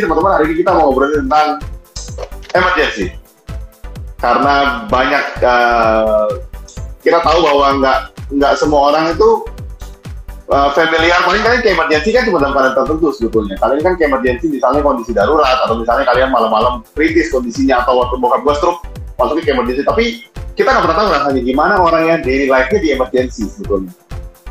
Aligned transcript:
Jadi 0.00 0.08
teman-teman 0.08 0.32
hari 0.32 0.44
ini 0.48 0.64
kita 0.64 0.70
mau 0.72 0.88
ngobrolin 0.88 1.28
tentang 1.28 1.60
emergency. 2.56 3.12
Karena 4.16 4.88
banyak 4.88 5.24
uh, 5.44 6.40
kita 7.04 7.20
tahu 7.20 7.44
bahwa 7.44 7.84
nggak 7.84 7.98
nggak 8.32 8.52
semua 8.56 8.88
orang 8.88 9.12
itu 9.12 9.44
uh, 10.48 10.72
familiar. 10.72 11.20
Paling 11.20 11.44
kalian 11.44 11.60
ke 11.60 11.68
emergency 11.76 12.16
kan 12.16 12.24
cuma 12.24 12.40
dalam 12.40 12.56
keadaan 12.56 12.80
tertentu 12.80 13.12
sebetulnya. 13.12 13.60
Kalian 13.60 13.84
kan 13.84 13.92
ke 14.00 14.08
emergency 14.08 14.48
misalnya 14.48 14.80
kondisi 14.80 15.12
darurat 15.12 15.68
atau 15.68 15.76
misalnya 15.76 16.08
kalian 16.08 16.32
malam-malam 16.32 16.80
kritis 16.96 17.28
kondisinya 17.28 17.84
atau 17.84 18.00
waktu 18.00 18.16
bokap 18.16 18.40
gue 18.40 18.54
stroke 18.56 18.80
masuk 19.20 19.44
ke 19.44 19.52
emergency. 19.52 19.84
Tapi 19.84 20.04
kita 20.56 20.72
nggak 20.72 20.84
pernah 20.88 20.96
tahu 20.96 21.08
rasanya 21.12 21.42
gimana 21.44 21.76
orang 21.76 22.02
yang 22.08 22.18
daily 22.24 22.48
life-nya 22.48 22.80
di 22.80 22.88
emergency 22.96 23.52
sebetulnya. 23.52 23.92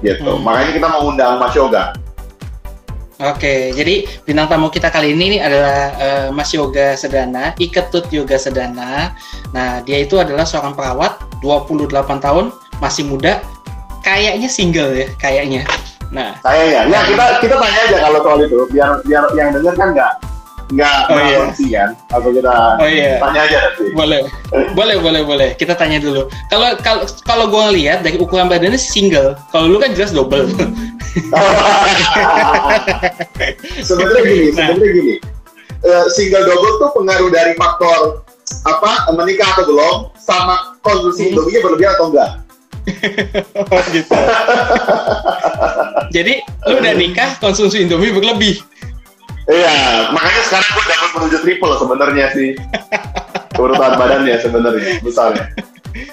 Gitu. 0.06 0.30
Hmm. 0.30 0.46
Makanya 0.46 0.78
kita 0.78 0.88
mau 0.94 1.10
undang 1.10 1.42
Mas 1.42 1.58
Yoga 1.58 1.98
Oke, 3.20 3.76
jadi 3.76 4.08
bintang 4.24 4.48
tamu 4.48 4.72
kita 4.72 4.88
kali 4.88 5.12
ini 5.12 5.44
adalah 5.44 5.92
uh, 6.00 6.28
Mas 6.32 6.56
Yoga 6.56 6.96
Sedana, 6.96 7.52
Iketut 7.60 8.08
Yoga 8.16 8.40
Sedana. 8.40 9.12
Nah, 9.52 9.84
dia 9.84 10.08
itu 10.08 10.16
adalah 10.16 10.48
seorang 10.48 10.72
perawat, 10.72 11.20
28 11.44 12.00
tahun, 12.24 12.56
masih 12.80 13.12
muda, 13.12 13.44
kayaknya 14.08 14.48
single 14.48 14.96
ya, 14.96 15.12
kayaknya. 15.20 15.68
Nah, 16.16 16.40
kayaknya. 16.40 16.96
Ya, 16.96 17.00
kita 17.12 17.26
kita 17.44 17.56
tanya 17.60 17.80
aja 17.92 17.98
kalau 18.08 18.20
soal 18.24 18.40
itu, 18.48 18.60
biar 18.72 19.04
biar 19.04 19.24
yang 19.36 19.52
denger 19.52 19.74
kan 19.76 19.92
nggak 19.92 20.29
nggak 20.70 21.10
oh, 21.10 21.50
iya. 21.66 21.90
kan 21.90 21.98
atau 22.14 22.30
kita 22.30 22.54
oh, 22.78 22.86
iya. 22.86 23.18
tanya 23.18 23.42
aja 23.42 23.58
nanti. 23.58 23.90
Boleh. 23.98 24.22
boleh, 24.78 24.96
boleh, 25.02 25.22
boleh. 25.26 25.50
Kita 25.58 25.74
tanya 25.74 25.98
dulu. 25.98 26.30
Kalau 26.54 26.78
kalau 26.86 27.02
kalau 27.26 27.46
gue 27.50 27.82
lihat 27.82 28.06
dari 28.06 28.22
ukuran 28.22 28.46
badannya 28.46 28.78
single. 28.78 29.34
Kalau 29.50 29.66
lu 29.66 29.82
kan 29.82 29.98
jelas 29.98 30.14
double. 30.14 30.46
sebenarnya 33.88 34.22
gini, 34.30 34.48
nah. 34.54 34.70
sebenarnya 34.70 34.92
gini. 34.94 35.16
Uh, 35.82 36.06
single 36.14 36.46
double 36.46 36.74
tuh 36.78 36.92
pengaruh 36.94 37.34
dari 37.34 37.58
faktor 37.58 38.22
apa 38.66 39.10
menikah 39.14 39.50
atau 39.58 39.66
belum 39.70 39.96
sama 40.18 40.78
konsumsi 40.86 41.30
hmm. 41.30 41.30
indominya 41.34 41.60
berlebihan 41.66 41.92
atau 41.98 42.08
enggak? 42.14 42.32
oh, 43.74 43.82
gitu. 43.94 44.14
Jadi 46.10 46.34
lu 46.70 46.74
udah 46.78 46.94
nikah 46.98 47.30
konsumsi 47.42 47.86
indomie 47.86 48.14
berlebih. 48.14 48.62
Iya, 49.50 49.74
makanya 50.14 50.42
sekarang 50.46 50.70
gue 50.70 50.84
dapat 50.86 51.10
menuju 51.18 51.38
triple 51.42 51.74
sebenarnya 51.82 52.26
sih. 52.38 52.50
Urutan 53.62 53.98
badannya 53.98 54.38
sebenarnya, 54.40 55.02
misalnya. 55.02 55.50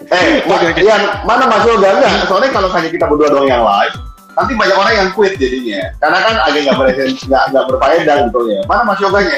Eh, 0.09 0.41
okay, 0.41 0.73
okay. 0.73 0.83
yang 0.89 1.05
mana 1.29 1.45
Mas 1.45 1.63
Yoga 1.69 2.01
enggak? 2.01 2.27
Soalnya 2.27 2.51
kalau 2.51 2.73
hanya 2.73 2.89
kita 2.89 3.05
berdua 3.05 3.29
doang 3.29 3.45
yang 3.45 3.61
live, 3.61 3.95
nanti 4.35 4.53
banyak 4.57 4.77
orang 4.77 4.95
yang 4.97 5.09
quit 5.13 5.37
jadinya. 5.37 5.93
Karena 6.01 6.19
kan 6.25 6.35
agak 6.49 6.61
nggak 6.65 6.79
berhasil, 6.81 7.09
nggak 7.29 7.45
nggak 7.53 7.65
berfaedah 7.69 8.17
gitu 8.25 8.41
ya. 8.49 8.61
Mana 8.65 8.83
Mas 8.89 8.99
Yoganya? 9.05 9.35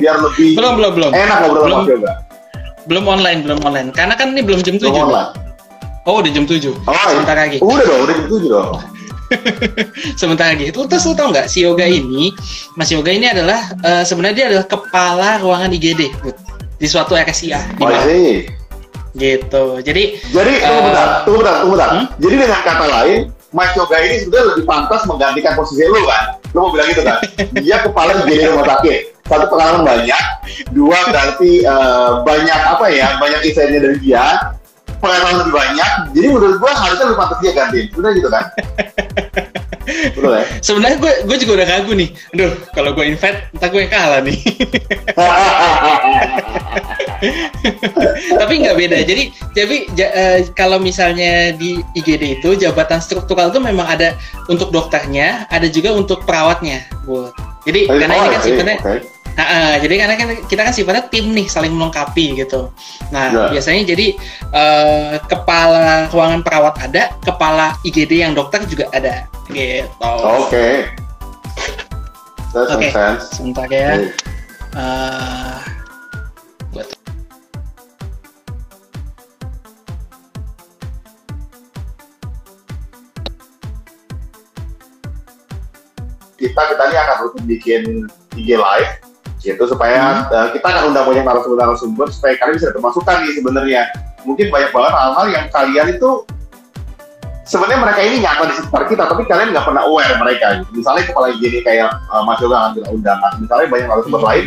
Biar 0.00 0.16
lebih 0.16 0.50
belum 0.56 0.72
belum 0.80 0.92
belum 0.96 1.10
enak 1.12 1.36
ngobrol 1.44 1.62
belum, 1.68 1.76
Mas 1.76 1.90
Yoga. 1.92 2.12
Belum 2.88 3.04
online, 3.04 3.40
belum 3.44 3.60
online. 3.68 3.88
Karena 3.92 4.14
kan 4.16 4.32
ini 4.32 4.40
belum 4.40 4.60
jam 4.64 4.80
tujuh. 4.80 5.04
Oh, 6.02 6.18
udah 6.18 6.30
jam 6.34 6.48
tujuh. 6.48 6.74
Oh, 6.82 6.90
iya. 6.90 7.14
Sebentar 7.14 7.36
lagi. 7.38 7.58
Udah 7.62 7.84
dong, 7.86 8.00
udah 8.08 8.14
jam 8.16 8.26
tujuh 8.26 8.48
dong. 8.50 8.74
sebentar 10.20 10.52
lagi. 10.52 10.72
Lu 10.72 10.84
terus 10.86 11.04
lu 11.08 11.14
tau 11.16 11.30
nggak 11.30 11.46
si 11.48 11.64
Yoga 11.64 11.86
ini, 11.86 12.32
Mas 12.76 12.90
Yoga 12.92 13.12
ini 13.12 13.28
adalah 13.28 13.72
uh, 13.82 14.02
sebenarnya 14.04 14.36
dia 14.36 14.46
adalah 14.52 14.66
kepala 14.66 15.28
ruangan 15.40 15.70
IGD 15.72 16.02
di 16.78 16.86
suatu 16.88 17.14
RSIA. 17.14 17.60
Oh, 17.78 17.90
sih. 18.06 18.46
Gitu. 19.12 19.64
Jadi 19.84 20.18
Jadi 20.32 20.52
uh, 20.62 20.68
tunggu 20.68 20.82
bentar, 20.88 21.06
tunggu 21.24 21.38
bentar, 21.44 21.54
tunggu 21.62 21.74
bentar. 21.76 21.90
Hmm? 21.92 22.06
Jadi 22.18 22.34
dengan 22.40 22.60
kata 22.64 22.86
lain, 22.88 23.20
Mas 23.52 23.70
Yoga 23.76 23.96
ini 24.00 24.14
sebenarnya 24.24 24.46
lebih 24.56 24.64
pantas 24.64 25.02
menggantikan 25.04 25.52
posisi 25.54 25.84
lu 25.84 26.00
kan? 26.08 26.40
Lu 26.56 26.58
mau 26.68 26.70
bilang 26.72 26.88
gitu 26.90 27.02
kan? 27.04 27.18
Dia 27.64 27.76
kepala 27.84 28.10
IGD 28.24 28.42
rumah 28.52 28.66
sakit. 28.78 29.00
Satu 29.22 29.46
pengalaman 29.48 29.86
banyak, 29.86 30.24
dua 30.76 30.98
berarti 31.08 31.64
uh, 31.64 32.20
banyak 32.26 32.60
apa 32.68 32.86
ya, 32.90 33.16
banyak 33.16 33.40
insightnya 33.48 33.80
dari 33.80 33.96
dia 34.02 34.52
pengalaman 35.02 35.34
lebih 35.42 35.54
banyak 35.58 35.90
jadi 36.14 36.26
menurut 36.30 36.56
gue 36.62 36.70
harusnya 36.70 37.04
lebih 37.10 37.18
pantas 37.18 37.38
dia 37.42 37.52
ganti 37.52 37.80
udah 37.98 38.10
gitu 38.14 38.28
kan 38.30 38.44
Betul 39.82 40.38
ya? 40.38 40.44
Sebenarnya 40.62 40.98
gue 41.02 41.12
gue 41.26 41.36
juga 41.42 41.52
udah 41.58 41.66
kagum 41.66 41.98
nih. 41.98 42.10
Aduh, 42.38 42.54
kalau 42.70 42.94
gue 42.94 43.02
invite, 43.02 43.50
entah 43.50 43.66
gue 43.66 43.80
yang 43.82 43.90
kalah 43.92 44.20
nih. 44.22 44.38
Tapi 48.38 48.52
nggak 48.62 48.76
beda. 48.78 48.98
Jadi, 49.02 49.34
jadi 49.54 49.76
ja, 49.98 50.08
uh, 50.14 50.38
kalau 50.54 50.78
misalnya 50.78 51.54
di 51.54 51.82
IGD 51.98 52.42
itu 52.42 52.54
jabatan 52.58 53.02
struktural 53.02 53.50
itu 53.50 53.58
memang 53.58 53.86
ada 53.86 54.14
untuk 54.46 54.70
dokternya, 54.70 55.50
ada 55.50 55.66
juga 55.66 55.94
untuk 55.94 56.22
perawatnya, 56.26 56.86
bu. 57.02 57.30
Jadi 57.62 57.86
oh, 57.90 57.98
karena 57.98 58.14
ini 58.18 58.28
kan 58.30 58.40
sebenarnya 58.42 58.78
okay 58.82 59.21
Nah, 59.32 59.46
uh, 59.48 59.74
jadi 59.80 59.94
karena 60.04 60.14
kan 60.20 60.28
kita 60.44 60.60
kan 60.60 60.74
sifatnya 60.76 61.08
tim 61.08 61.32
nih 61.32 61.48
saling 61.48 61.72
melengkapi 61.72 62.36
gitu. 62.36 62.68
Nah 63.08 63.32
yeah. 63.32 63.48
biasanya 63.48 63.82
jadi 63.96 64.06
uh, 64.52 65.16
kepala 65.24 66.12
ruangan 66.12 66.44
perawat 66.44 66.76
ada, 66.84 67.16
kepala 67.24 67.76
IGD 67.80 68.20
yang 68.20 68.36
dokter 68.36 68.60
juga 68.68 68.92
ada 68.92 69.24
gitu. 69.48 69.88
Oke. 70.04 70.52
Okay. 70.52 70.74
Oke. 72.52 72.92
Okay. 72.92 73.16
Sebentar 73.32 73.68
ya. 73.72 73.96
Okay. 73.96 74.12
Uh, 74.72 75.56
buat 76.72 76.88
kita 86.36 86.60
kita 86.72 86.82
ini 86.88 86.96
akan 87.00 87.16
rutin 87.24 87.44
bikin 87.48 87.82
IG 88.36 88.60
live 88.60 89.11
gitu 89.42 89.64
supaya 89.66 90.26
hmm. 90.26 90.34
uh, 90.34 90.48
kita 90.54 90.66
akan 90.66 90.82
undang 90.94 91.04
banyak 91.04 91.24
narasumber-narasumber 91.26 92.06
supaya 92.14 92.34
kalian 92.38 92.56
bisa 92.62 92.70
termasukkan 92.70 93.16
nih 93.26 93.32
sebenarnya 93.34 93.82
mungkin 94.22 94.46
banyak 94.54 94.70
banget 94.70 94.92
hal-hal 94.94 95.26
yang 95.34 95.46
kalian 95.50 95.86
itu 95.98 96.10
sebenarnya 97.42 97.78
mereka 97.82 98.00
ini 98.06 98.16
nyata 98.22 98.42
di 98.46 98.54
sekitar 98.54 98.82
kita 98.86 99.02
tapi 99.10 99.22
kalian 99.26 99.50
nggak 99.50 99.66
pernah 99.66 99.82
aware 99.82 100.14
mereka 100.22 100.46
gitu. 100.62 100.70
misalnya 100.78 101.02
kepala 101.10 101.26
gini 101.36 101.58
kayak 101.66 101.90
uh, 102.08 102.22
Mas 102.22 102.38
Yoga 102.38 102.56
ngambil 102.70 102.82
undangan 102.94 103.32
misalnya 103.42 103.66
banyak 103.66 103.86
narasumber 103.90 104.20
hmm. 104.22 104.28
lain 104.30 104.46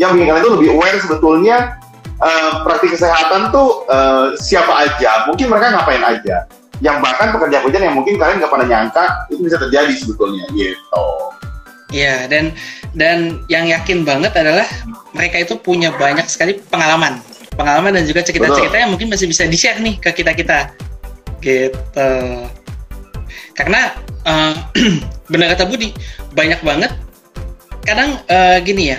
yang 0.00 0.10
bikin 0.16 0.26
kalian 0.32 0.42
itu 0.42 0.52
lebih 0.56 0.68
aware 0.72 0.96
sebetulnya 0.96 1.56
uh, 2.24 2.50
praktik 2.64 2.96
kesehatan 2.96 3.52
tuh 3.52 3.84
uh, 3.92 4.32
siapa 4.40 4.72
aja 4.88 5.28
mungkin 5.28 5.52
mereka 5.52 5.76
ngapain 5.76 6.02
aja 6.02 6.48
yang 6.80 7.04
bahkan 7.04 7.28
pekerja-pekerjaan 7.36 7.92
yang 7.92 7.96
mungkin 7.96 8.16
kalian 8.16 8.40
nggak 8.40 8.52
pernah 8.52 8.66
nyangka 8.66 9.04
itu 9.28 9.40
bisa 9.44 9.60
terjadi 9.60 9.92
sebetulnya 10.00 10.48
gitu 10.56 11.04
Iya, 11.90 12.30
dan 12.30 12.54
dan 12.94 13.42
yang 13.50 13.66
yakin 13.66 14.06
banget 14.06 14.30
adalah 14.38 14.66
mereka 15.10 15.42
itu 15.42 15.58
punya 15.58 15.90
banyak 15.90 16.22
sekali 16.30 16.62
pengalaman, 16.70 17.18
pengalaman 17.58 17.98
dan 17.98 18.06
juga 18.06 18.22
cerita-cerita 18.22 18.78
yang 18.78 18.94
mungkin 18.94 19.10
masih 19.10 19.26
bisa 19.26 19.50
di-share 19.50 19.82
nih 19.82 19.98
ke 19.98 20.14
kita-kita, 20.14 20.70
gitu. 21.42 22.10
Karena 23.58 23.90
uh, 24.22 24.54
benar 25.34 25.58
kata 25.58 25.66
Budi, 25.66 25.90
banyak 26.32 26.62
banget. 26.62 26.94
Kadang 27.82 28.22
uh, 28.30 28.62
gini 28.62 28.94
ya, 28.94 28.98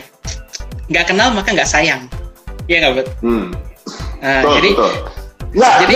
nggak 0.91 1.15
kenal 1.15 1.31
maka 1.31 1.55
nggak 1.55 1.69
sayang, 1.69 2.11
Iya 2.67 2.77
nggak 2.83 2.93
bet? 2.99 3.07
Hmm. 3.23 3.55
Nah, 4.19 4.43
betul, 4.43 4.53
jadi, 4.59 4.69
betul. 4.75 4.91
Nah, 5.51 5.73
jadi, 5.83 5.95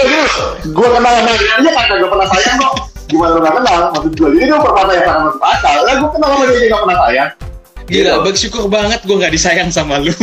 gue 0.64 0.88
kenal 0.96 1.12
sama 1.16 1.32
dia, 1.36 1.54
kan 1.60 1.96
gue 1.96 2.10
pernah 2.10 2.28
sayang 2.32 2.56
kok 2.60 2.85
gimana 3.06 3.38
lu 3.38 3.40
gak 3.46 3.56
kenal 3.62 3.94
maksud 3.94 4.14
gue 4.18 4.30
jadi 4.34 4.46
itu 4.50 4.56
perkata 4.58 4.92
yang 4.94 5.06
sangat 5.06 5.22
masuk 5.30 5.44
akal 5.46 5.78
lah 5.86 5.94
gue 5.94 6.10
kenal 6.10 6.30
sama 6.30 6.46
dia 6.50 6.68
gak 6.70 6.82
pernah 6.82 6.98
sayang 7.06 7.32
Gila, 7.86 8.18
gitu. 8.18 8.26
bersyukur 8.26 8.66
banget 8.66 9.06
gue 9.06 9.14
gak 9.14 9.30
disayang 9.30 9.70
sama 9.70 10.02
lu. 10.02 10.10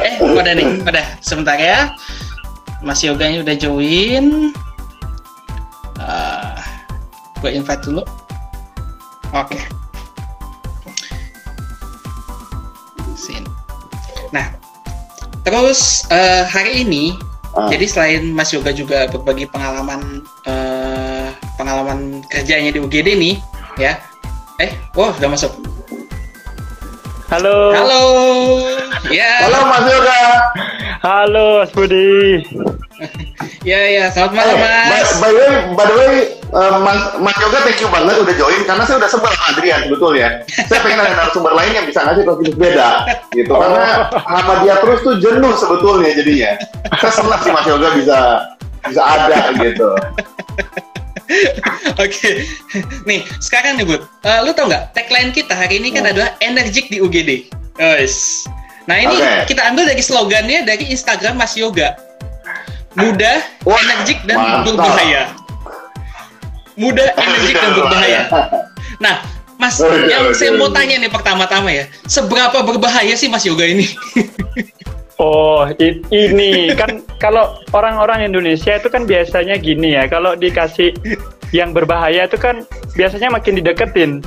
eh, 0.00 0.16
pada 0.16 0.56
nih, 0.56 0.80
pada 0.80 1.04
sebentar 1.20 1.60
ya. 1.60 1.92
Mas 2.80 3.04
Yoganya 3.04 3.44
udah 3.44 3.52
join. 3.60 4.56
Uh, 6.00 6.56
gue 7.44 7.52
invite 7.52 7.84
dulu. 7.84 8.00
Oke. 9.36 9.60
Okay. 9.60 9.62
Sini. 13.12 13.44
Nah, 14.32 14.56
terus 15.44 16.08
uh, 16.08 16.48
hari 16.48 16.88
ini 16.88 17.12
Ah. 17.54 17.66
Jadi 17.66 17.84
selain 17.90 18.22
Mas 18.30 18.54
Yoga 18.54 18.70
juga 18.70 19.10
berbagi 19.10 19.50
pengalaman 19.50 20.22
uh, 20.46 21.28
pengalaman 21.58 22.22
kerjanya 22.30 22.70
di 22.70 22.78
UGD 22.78 23.08
nih, 23.18 23.34
ya. 23.76 23.98
Eh, 24.62 24.70
oh 24.94 25.10
sudah 25.16 25.30
masuk. 25.32 25.52
Halo. 27.30 27.70
Halo. 27.70 28.02
Ya. 29.06 29.46
Halo 29.46 29.70
Mas 29.70 29.86
Yoga. 29.86 30.20
Halo 30.98 31.46
Mas 31.62 31.70
Budi. 31.70 32.42
ya 33.62 33.80
ya, 33.86 34.10
selamat 34.10 34.34
malam 34.34 34.56
eh, 34.58 34.66
Mas. 34.90 35.08
By, 35.22 35.30
by 35.30 35.30
the 35.30 35.38
way, 35.38 35.54
by 35.78 35.84
the 35.86 35.94
way 35.94 36.14
uh, 36.50 36.82
Mas, 36.82 37.00
Mas 37.22 37.36
Yoga 37.38 37.62
thank 37.62 37.78
you 37.78 37.86
banget 37.86 38.18
udah 38.18 38.34
join 38.34 38.60
karena 38.66 38.82
saya 38.82 38.98
udah 38.98 39.10
sebel 39.14 39.30
sama 39.30 39.46
Adrian 39.54 39.80
sebetulnya. 39.86 40.28
saya 40.66 40.80
pengen 40.82 40.98
ada 41.06 41.12
narasumber 41.14 41.54
lain 41.54 41.72
yang 41.78 41.86
bisa 41.86 42.02
ngasih 42.02 42.24
topik 42.26 42.50
beda 42.58 42.90
gitu. 43.30 43.52
Oh. 43.54 43.62
Karena 43.62 44.10
sama 44.10 44.52
dia 44.66 44.74
terus 44.82 44.98
tuh 45.06 45.14
jenuh 45.22 45.54
sebetulnya 45.54 46.10
jadinya. 46.18 46.52
Saya 46.98 47.12
senang 47.14 47.40
sih 47.46 47.52
Mas 47.54 47.66
Yoga 47.70 47.88
bisa 47.94 48.18
bisa 48.90 49.02
ada 49.06 49.54
gitu. 49.54 49.90
Oke, 52.02 52.44
nih 53.06 53.22
sekarang 53.38 53.78
nih 53.78 53.86
Bud, 53.86 54.02
uh, 54.02 54.40
lu 54.42 54.50
tau 54.50 54.66
nggak 54.66 54.92
tagline 54.96 55.30
kita 55.30 55.54
hari 55.54 55.78
ini 55.78 55.94
kan 55.94 56.06
oh. 56.06 56.10
adalah 56.10 56.30
energik 56.42 56.90
di 56.90 56.98
UGD. 56.98 57.50
Guys, 57.78 58.44
nah 58.84 58.98
ini 58.98 59.16
okay. 59.16 59.48
kita 59.48 59.62
ambil 59.72 59.88
dari 59.88 60.02
slogannya 60.02 60.66
dari 60.66 60.90
Instagram 60.90 61.38
Mas 61.38 61.54
Yoga, 61.56 61.96
mudah, 62.98 63.40
Wah, 63.64 63.78
energik 63.78 64.20
dan 64.26 64.36
mantap. 64.36 64.64
berbahaya. 64.74 65.22
Mudah, 66.76 67.08
energik 67.24 67.56
dan 67.56 67.70
berbahaya. 67.78 68.20
Nah, 69.00 69.14
Mas, 69.60 69.76
yang 69.80 70.32
saya 70.32 70.56
mau 70.56 70.72
tanya 70.72 70.96
nih 71.00 71.12
pertama-tama 71.12 71.68
ya, 71.72 71.84
seberapa 72.08 72.64
berbahaya 72.64 73.12
sih 73.16 73.28
Mas 73.28 73.44
Yoga 73.44 73.64
ini? 73.64 73.86
Oh, 75.20 75.68
ini 76.08 76.72
kan 76.72 77.04
kalau 77.20 77.60
orang-orang 77.76 78.32
Indonesia 78.32 78.80
itu 78.80 78.88
kan 78.88 79.04
biasanya 79.04 79.60
gini 79.60 79.92
ya, 79.92 80.08
kalau 80.08 80.32
dikasih 80.32 80.96
yang 81.52 81.76
berbahaya 81.76 82.24
itu 82.24 82.40
kan 82.40 82.64
biasanya 82.96 83.28
makin 83.28 83.60
dideketin. 83.60 84.12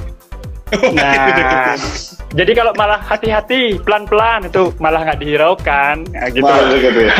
Nah, 0.73 1.77
jadi 2.33 2.49
kalau 2.57 2.73
malah 2.73 2.97
hati-hati, 2.97 3.77
pelan-pelan 3.85 4.49
itu 4.49 4.73
malah 4.81 5.05
nggak 5.05 5.21
dihiraukan, 5.21 6.01
nah, 6.09 6.25
gitu. 6.33 6.49
gitu 6.89 6.99
ya. 7.05 7.13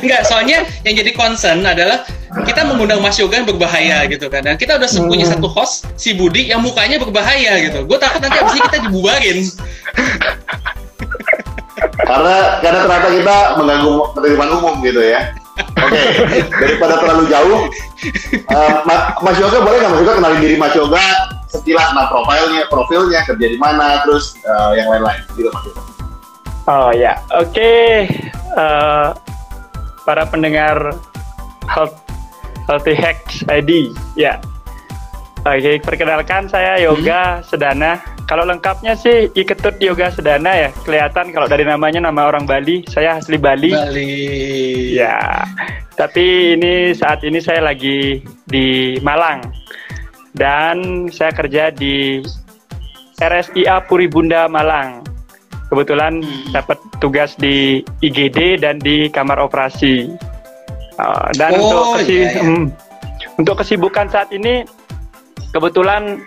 Enggak, 0.00 0.24
soalnya 0.24 0.64
yang 0.88 0.94
jadi 1.04 1.12
concern 1.12 1.60
adalah 1.60 2.08
kita 2.48 2.64
mengundang 2.64 3.04
Mas 3.04 3.20
Yoga 3.20 3.44
yang 3.44 3.48
berbahaya 3.48 4.08
gitu 4.08 4.32
kan. 4.32 4.40
Dan 4.40 4.56
kita 4.56 4.80
udah 4.80 4.88
punya 5.04 5.28
hmm. 5.28 5.36
satu 5.36 5.52
host, 5.52 5.84
si 6.00 6.16
Budi, 6.16 6.48
yang 6.48 6.64
mukanya 6.64 6.96
berbahaya 6.96 7.60
gitu. 7.60 7.84
Gue 7.84 8.00
takut 8.00 8.24
nanti 8.24 8.40
abis 8.40 8.56
ini 8.56 8.62
kita 8.64 8.78
dibubarin 8.88 9.38
karena 12.10 12.36
karena 12.58 12.78
ternyata 12.82 13.08
kita 13.14 13.36
mengganggu 13.54 13.94
penerimaan 14.18 14.52
umum 14.58 14.74
gitu 14.82 14.98
ya. 14.98 15.20
Oke, 15.60 15.92
okay. 15.92 16.40
daripada 16.48 16.94
terlalu 17.04 17.24
jauh, 17.28 17.60
uh, 18.48 18.76
Mas 19.20 19.36
Yoga 19.36 19.60
boleh 19.60 19.76
nggak 19.76 19.92
Mas 19.92 20.00
Yoga 20.00 20.12
kenalin 20.16 20.40
diri 20.40 20.56
Mas 20.56 20.72
Yoga 20.72 21.04
sekilas 21.50 21.90
nah 21.92 22.08
profilnya, 22.08 22.64
profilnya 22.72 23.20
kerja 23.28 23.46
di 23.50 23.58
mana, 23.60 24.00
terus 24.06 24.40
uh, 24.48 24.72
yang 24.72 24.88
lain-lain 24.88 25.20
gitu 25.36 25.52
Mas 25.52 25.64
Yoga. 25.68 25.82
Oh 26.70 26.90
ya, 26.94 27.20
oke. 27.34 27.50
Okay. 27.52 28.08
Uh, 28.50 28.58
eh, 28.58 29.08
para 30.08 30.26
pendengar 30.26 30.96
Health, 31.68 31.98
Healthy 32.66 32.94
Hacks 32.96 33.44
ID, 33.46 33.94
ya. 34.16 34.40
Oke, 35.44 35.60
okay, 35.60 35.76
perkenalkan 35.80 36.48
saya 36.48 36.80
Yoga 36.80 37.40
hmm. 37.40 37.44
Sedana 37.46 38.00
kalau 38.30 38.46
lengkapnya 38.46 38.94
sih 38.94 39.26
Iketut 39.34 39.82
Yoga 39.82 40.14
Sedana 40.14 40.54
ya. 40.54 40.70
Kelihatan 40.86 41.34
kalau 41.34 41.50
dari 41.50 41.66
namanya 41.66 41.98
nama 41.98 42.30
orang 42.30 42.46
Bali, 42.46 42.86
saya 42.86 43.18
asli 43.18 43.34
Bali. 43.34 43.74
Bali. 43.74 44.14
Ya. 44.94 45.42
Tapi 45.98 46.54
ini 46.54 46.94
saat 46.94 47.26
ini 47.26 47.42
saya 47.42 47.58
lagi 47.58 48.22
di 48.46 48.94
Malang. 49.02 49.42
Dan 50.30 51.10
saya 51.10 51.34
kerja 51.34 51.74
di 51.74 52.22
RSIA 53.18 53.82
Puri 53.90 54.06
Bunda 54.06 54.46
Malang. 54.46 55.02
Kebetulan 55.66 56.22
hmm. 56.22 56.54
dapat 56.54 56.78
tugas 57.02 57.34
di 57.34 57.82
IGD 57.98 58.62
dan 58.62 58.78
di 58.78 59.10
kamar 59.10 59.42
operasi. 59.42 60.06
Uh, 61.02 61.26
dan 61.34 61.58
oh, 61.58 61.66
untuk 61.66 61.82
kesi 61.98 62.14
iya, 62.14 62.30
iya. 62.30 62.42
Um, 62.46 62.70
untuk 63.42 63.58
kesibukan 63.58 64.06
saat 64.06 64.30
ini 64.30 64.62
kebetulan 65.50 66.22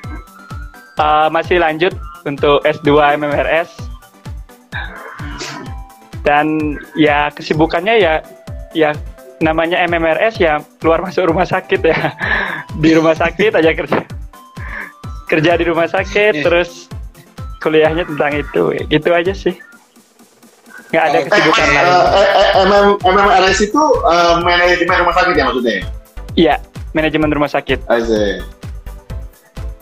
uh, 0.99 1.27
masih 1.29 1.57
lanjut 1.61 1.93
untuk 2.23 2.63
S2 2.63 3.19
MMRS 3.19 3.69
dan 6.23 6.79
ya 6.95 7.27
kesibukannya 7.35 7.99
ya 7.99 8.13
ya 8.71 8.95
namanya 9.43 9.83
MMRS 9.83 10.39
ya 10.39 10.63
keluar 10.79 11.03
masuk 11.03 11.27
rumah 11.27 11.43
sakit 11.43 11.83
ya 11.83 12.15
di 12.83 12.89
rumah 12.95 13.13
sakit 13.13 13.51
aja 13.59 13.71
kerja 13.75 14.01
kerja 15.27 15.51
di 15.59 15.65
rumah 15.67 15.87
sakit 15.91 16.33
yeah. 16.39 16.43
terus 16.45 16.87
kuliahnya 17.59 18.07
tentang 18.07 18.39
itu 18.39 18.71
gitu 18.87 19.09
aja 19.11 19.35
sih 19.35 19.55
nggak 20.93 21.05
ada 21.09 21.19
kesibukan 21.25 21.65
eh, 21.65 21.73
lain. 21.73 21.89
MMRS 23.01 23.59
itu 23.65 23.81
manajemen 24.45 24.95
rumah 25.01 25.15
sakit 25.17 25.33
ya 25.33 25.43
maksudnya? 25.49 25.81
Iya, 26.37 26.55
manajemen 26.93 27.29
rumah 27.33 27.49
sakit. 27.49 27.79
Asik. 27.89 28.45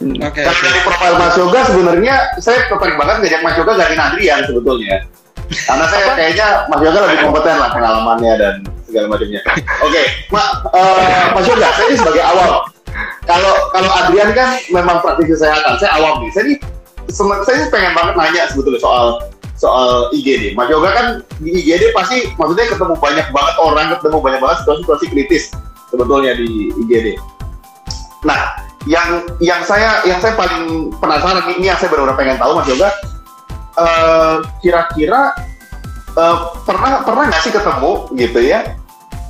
Okay, 0.01 0.17
Karena 0.17 0.49
okay. 0.49 0.65
dari 0.65 0.79
profil 0.81 1.13
Mas 1.13 1.35
Yoga 1.37 1.59
sebenarnya 1.69 2.15
saya 2.41 2.57
tertarik 2.65 2.97
banget 2.97 3.15
ngajak 3.21 3.41
Mas 3.45 3.55
Yoga 3.61 3.71
gantiin 3.77 4.01
Adrian 4.01 4.39
sebetulnya. 4.49 4.95
Karena 5.51 5.85
saya 5.91 6.03
kayaknya 6.17 6.47
Mas 6.73 6.81
Yoga 6.81 6.99
lebih 7.05 7.17
kompeten 7.29 7.57
lah 7.61 7.69
pengalamannya 7.69 8.33
dan 8.41 8.53
segala 8.89 9.05
macamnya. 9.13 9.41
Oke, 9.45 9.61
okay, 9.85 10.05
Ma, 10.33 10.43
uh, 10.73 11.25
Mas 11.37 11.45
Yoga, 11.45 11.67
saya 11.77 11.85
ini 11.93 11.97
sebagai 12.01 12.23
awam. 12.25 12.51
Kalau 13.29 13.53
kalau 13.69 13.91
Adrian 14.01 14.33
kan 14.33 14.57
memang 14.73 14.97
praktisi 15.05 15.37
kesehatan, 15.37 15.77
saya 15.77 15.91
awam 16.01 16.25
nih. 16.25 16.31
Saya 16.33 16.43
ini 16.49 16.55
saya 17.13 17.55
ini 17.61 17.67
pengen 17.69 17.93
banget 17.93 18.13
nanya 18.17 18.49
sebetulnya 18.49 18.81
soal 18.81 19.21
soal 19.53 20.09
IGD. 20.17 20.57
Mas 20.57 20.65
Yoga 20.73 20.89
kan 20.97 21.05
di 21.37 21.61
IGD 21.61 21.93
pasti 21.93 22.33
maksudnya 22.41 22.65
ketemu 22.73 22.97
banyak 22.97 23.27
banget 23.29 23.55
orang, 23.61 23.93
ketemu 24.01 24.17
banyak 24.17 24.39
banget 24.41 24.57
situasi-situasi 24.65 25.05
kritis 25.13 25.43
sebetulnya 25.93 26.33
di 26.33 26.73
IGD. 26.87 27.21
Nah, 28.25 28.70
yang 28.89 29.29
yang 29.37 29.61
saya 29.61 30.01
yang 30.09 30.17
saya 30.17 30.33
paling 30.33 30.89
penasaran 30.97 31.45
ini 31.53 31.69
yang 31.69 31.77
saya 31.77 31.93
benar-benar 31.93 32.17
pengen 32.17 32.37
tahu 32.41 32.51
Mas 32.57 32.69
Yoga. 32.69 32.89
Uh, 33.71 34.43
kira-kira 34.59 35.31
uh, 36.19 36.37
pernah 36.67 37.07
pernah 37.07 37.31
nggak 37.31 37.39
sih 37.39 37.55
ketemu 37.55 38.11
gitu 38.19 38.39
ya 38.43 38.75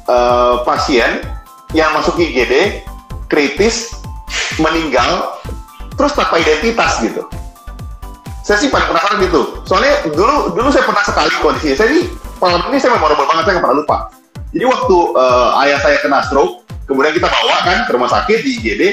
uh, 0.09 0.65
pasien 0.65 1.21
yang 1.77 1.94
masuk 1.94 2.18
IGD 2.18 2.81
kritis 3.30 3.94
meninggal 4.57 5.38
terus 5.94 6.18
tanpa 6.18 6.42
identitas 6.42 7.00
gitu? 7.06 7.21
Saya 8.42 8.57
sih 8.57 8.74
paling 8.74 8.89
penasaran 8.89 9.21
gitu. 9.21 9.62
Soalnya 9.69 10.09
dulu 10.09 10.57
dulu 10.57 10.68
saya 10.74 10.89
pernah 10.89 11.03
sekali 11.06 11.31
kondisi 11.38 11.77
saya 11.77 11.94
ini 11.94 12.09
pengalaman 12.42 12.74
ini 12.74 12.80
saya 12.81 12.98
memorable 12.98 13.30
banget 13.30 13.44
saya 13.45 13.53
nggak 13.59 13.65
pernah 13.69 13.80
lupa. 13.86 13.98
Jadi 14.51 14.65
waktu 14.68 14.98
uh, 15.15 15.62
ayah 15.63 15.80
saya 15.80 15.98
kena 16.01 16.19
stroke 16.25 16.65
kemudian 16.89 17.13
kita 17.13 17.30
bawa 17.30 17.56
kan 17.63 17.77
ke 17.86 17.92
rumah 17.94 18.09
sakit 18.09 18.39
di 18.42 18.50
IGD 18.57 18.83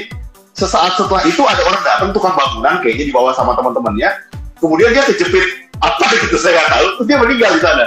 sesaat 0.58 0.98
setelah 0.98 1.22
itu 1.22 1.38
ada 1.46 1.62
orang 1.62 1.82
datang 1.86 2.10
tukang 2.10 2.34
bangunan 2.34 2.82
kayaknya 2.82 3.14
dibawa 3.14 3.30
sama 3.38 3.54
teman-temannya. 3.54 4.10
Kemudian 4.58 4.90
dia 4.90 5.06
kejepit 5.06 5.70
apa 5.78 6.06
gitu 6.18 6.34
saya 6.34 6.58
nggak 6.58 6.68
tahu. 6.74 6.86
Terus 6.98 7.06
dia 7.06 7.18
meninggal 7.22 7.50
di 7.54 7.60
sana. 7.62 7.84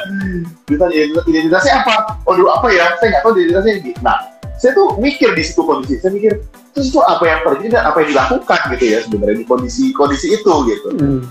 Ditanya 0.72 0.96
identitasnya 1.28 1.74
apa? 1.84 2.16
Oh 2.24 2.34
dulu 2.40 2.48
apa 2.48 2.72
ya? 2.72 2.96
Saya 3.04 3.20
nggak 3.20 3.22
tahu 3.28 3.32
identitasnya 3.36 3.74
ini. 3.84 3.92
Nah 4.00 4.18
saya 4.56 4.72
tuh 4.72 4.96
mikir 5.04 5.36
di 5.36 5.44
situ 5.44 5.60
kondisi. 5.68 6.00
Saya 6.00 6.16
mikir 6.16 6.40
terus 6.72 6.88
itu 6.96 7.04
apa 7.04 7.24
yang 7.28 7.40
terjadi 7.44 7.68
dan 7.75 7.84
apa 7.92 7.98
yang 8.00 8.10
dilakukan 8.16 8.60
gitu 8.80 8.86
ya 8.88 9.00
sebenarnya 9.04 9.38
di 9.44 9.48
kondisi 9.51 9.84
kondisi 9.92 10.28
itu 10.32 10.54
gitu. 10.72 10.88
Hmm. 10.96 11.22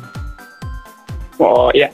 oh 1.40 1.72
ya 1.72 1.88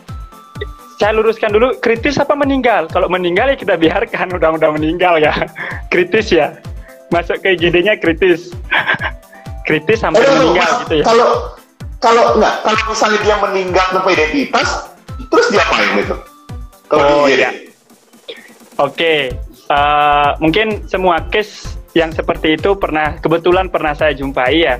saya 0.99 1.15
luruskan 1.15 1.55
dulu. 1.55 1.79
Kritis 1.79 2.19
apa 2.19 2.35
meninggal? 2.35 2.91
Kalau 2.91 3.07
meninggal 3.07 3.53
ya 3.53 3.57
kita 3.57 3.79
biarkan. 3.79 4.33
Udah-udah 4.35 4.75
meninggal 4.75 5.23
ya. 5.23 5.31
Kritis 5.95 6.35
ya. 6.35 6.59
Masuk 7.15 7.39
ke 7.39 7.55
IGD-nya 7.55 8.03
kritis 8.03 8.51
kritis 9.67 9.99
sampai 9.99 10.23
eh, 10.23 10.31
meninggal 10.31 10.71
gitu 10.87 10.95
ya. 11.03 11.05
kalau 11.05 11.29
kalau 11.99 12.39
enggak 12.39 12.55
kalau 12.63 12.81
misalnya 12.87 13.21
dia 13.27 13.37
meninggal 13.43 13.87
tanpa 13.91 14.09
identitas 14.15 14.69
terus 15.27 15.47
dia 15.51 15.65
apa 15.67 15.77
gitu? 15.99 16.17
Kalau 16.87 17.03
oh, 17.03 17.27
iya. 17.27 17.51
oke 18.79 18.95
okay. 18.95 19.35
uh, 19.67 19.75
eh, 19.75 20.31
mungkin 20.39 20.87
semua 20.87 21.19
case 21.35 21.75
yang 21.99 22.15
seperti 22.15 22.55
itu 22.55 22.79
pernah 22.79 23.19
kebetulan 23.19 23.67
pernah 23.67 23.97
saya 23.97 24.15
jumpai 24.15 24.55
ya. 24.63 24.79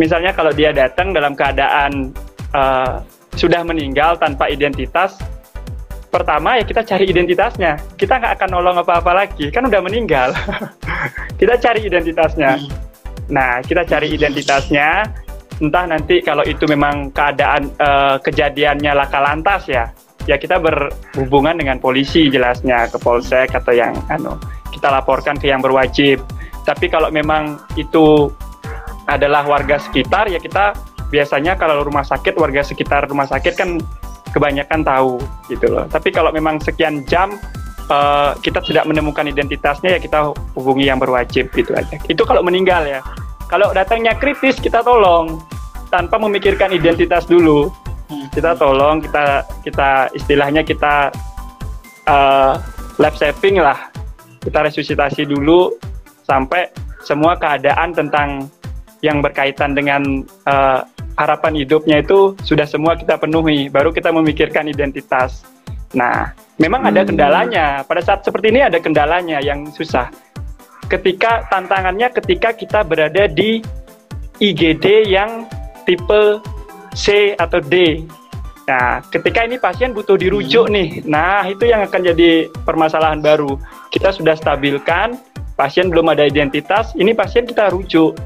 Misalnya 0.00 0.32
kalau 0.34 0.50
dia 0.50 0.72
datang 0.72 1.12
dalam 1.12 1.36
keadaan 1.36 2.10
uh, 2.56 3.04
sudah 3.36 3.62
meninggal 3.66 4.16
tanpa 4.16 4.48
identitas 4.48 5.18
pertama 6.08 6.56
ya 6.56 6.64
kita 6.64 6.86
cari 6.86 7.04
identitasnya. 7.10 7.76
Kita 7.98 8.22
nggak 8.22 8.38
akan 8.40 8.48
nolong 8.54 8.78
apa-apa 8.80 9.12
lagi 9.12 9.50
kan 9.50 9.66
udah 9.66 9.82
meninggal. 9.82 10.30
Kita 11.42 11.58
cari 11.58 11.90
identitasnya. 11.90 12.54
Hmm 12.54 12.83
Nah, 13.32 13.64
kita 13.64 13.86
cari 13.88 14.12
identitasnya. 14.12 15.04
Entah 15.62 15.86
nanti 15.86 16.18
kalau 16.18 16.42
itu 16.42 16.66
memang 16.66 17.14
keadaan 17.14 17.70
uh, 17.78 18.18
kejadiannya 18.18 18.90
laka 18.90 19.22
lantas 19.22 19.70
ya, 19.70 19.86
ya 20.26 20.34
kita 20.34 20.58
berhubungan 20.58 21.54
dengan 21.54 21.78
polisi 21.78 22.26
jelasnya 22.26 22.90
ke 22.90 22.98
polsek 22.98 23.54
atau 23.54 23.70
yang 23.70 23.94
anu 24.10 24.34
kita 24.74 24.90
laporkan 24.90 25.38
ke 25.38 25.46
yang 25.46 25.62
berwajib. 25.62 26.18
Tapi 26.66 26.90
kalau 26.90 27.12
memang 27.14 27.62
itu 27.78 28.34
adalah 29.06 29.46
warga 29.46 29.78
sekitar 29.78 30.26
ya 30.32 30.42
kita 30.42 30.74
biasanya 31.12 31.54
kalau 31.54 31.86
rumah 31.86 32.02
sakit 32.02 32.34
warga 32.34 32.66
sekitar 32.66 33.06
rumah 33.06 33.30
sakit 33.30 33.54
kan 33.54 33.78
kebanyakan 34.34 34.82
tahu 34.82 35.22
gitu 35.46 35.70
loh. 35.70 35.86
Tapi 35.86 36.10
kalau 36.10 36.34
memang 36.34 36.58
sekian 36.58 37.06
jam 37.06 37.38
uh, 37.88 38.32
kita 38.40 38.60
tidak 38.64 38.84
menemukan 38.88 39.26
identitasnya 39.26 39.96
ya 39.96 40.00
kita 40.00 40.32
hubungi 40.56 40.88
yang 40.88 41.00
berwajib 41.00 41.50
gitu 41.52 41.72
aja. 41.76 41.96
Itu 42.08 42.22
kalau 42.24 42.44
meninggal 42.44 42.84
ya. 42.84 43.00
Kalau 43.48 43.70
datangnya 43.76 44.16
kritis 44.16 44.56
kita 44.58 44.80
tolong 44.80 45.40
tanpa 45.92 46.16
memikirkan 46.18 46.72
identitas 46.72 47.28
dulu. 47.28 47.68
Hmm. 48.08 48.28
Kita 48.32 48.52
tolong 48.56 49.00
kita 49.00 49.44
kita 49.64 50.12
istilahnya 50.12 50.62
kita 50.64 51.12
uh, 52.08 52.54
lab 53.00 53.14
saving 53.16 53.60
lah. 53.60 53.88
Kita 54.44 54.60
resusitasi 54.60 55.24
dulu 55.24 55.72
sampai 56.24 56.68
semua 57.04 57.36
keadaan 57.36 57.92
tentang 57.96 58.48
yang 59.04 59.20
berkaitan 59.20 59.76
dengan 59.76 60.24
uh, 60.48 60.80
harapan 61.20 61.52
hidupnya 61.60 62.00
itu 62.00 62.34
sudah 62.42 62.64
semua 62.64 62.96
kita 62.96 63.20
penuhi, 63.20 63.68
baru 63.68 63.92
kita 63.92 64.10
memikirkan 64.10 64.66
identitas. 64.66 65.44
Nah, 65.94 66.34
memang 66.58 66.86
ada 66.86 67.02
hmm. 67.02 67.08
kendalanya. 67.14 67.66
Pada 67.86 68.02
saat 68.02 68.26
seperti 68.26 68.50
ini 68.50 68.60
ada 68.66 68.78
kendalanya 68.82 69.38
yang 69.40 69.70
susah. 69.70 70.10
Ketika 70.90 71.48
tantangannya 71.48 72.12
ketika 72.12 72.52
kita 72.52 72.84
berada 72.84 73.24
di 73.24 73.64
IGD 74.42 75.08
yang 75.08 75.48
tipe 75.88 76.42
C 76.92 77.32
atau 77.38 77.58
D. 77.62 78.04
Nah, 78.64 79.00
ketika 79.08 79.44
ini 79.44 79.56
pasien 79.60 79.92
butuh 79.92 80.16
dirujuk 80.16 80.68
nih. 80.72 81.04
Nah, 81.04 81.44
itu 81.48 81.68
yang 81.68 81.84
akan 81.84 82.00
jadi 82.14 82.48
permasalahan 82.64 83.20
baru. 83.20 83.60
Kita 83.92 84.12
sudah 84.12 84.36
stabilkan, 84.36 85.16
pasien 85.56 85.92
belum 85.92 86.12
ada 86.12 86.24
identitas, 86.24 86.96
ini 86.96 87.12
pasien 87.12 87.44
kita 87.44 87.72
rujuk 87.72 88.16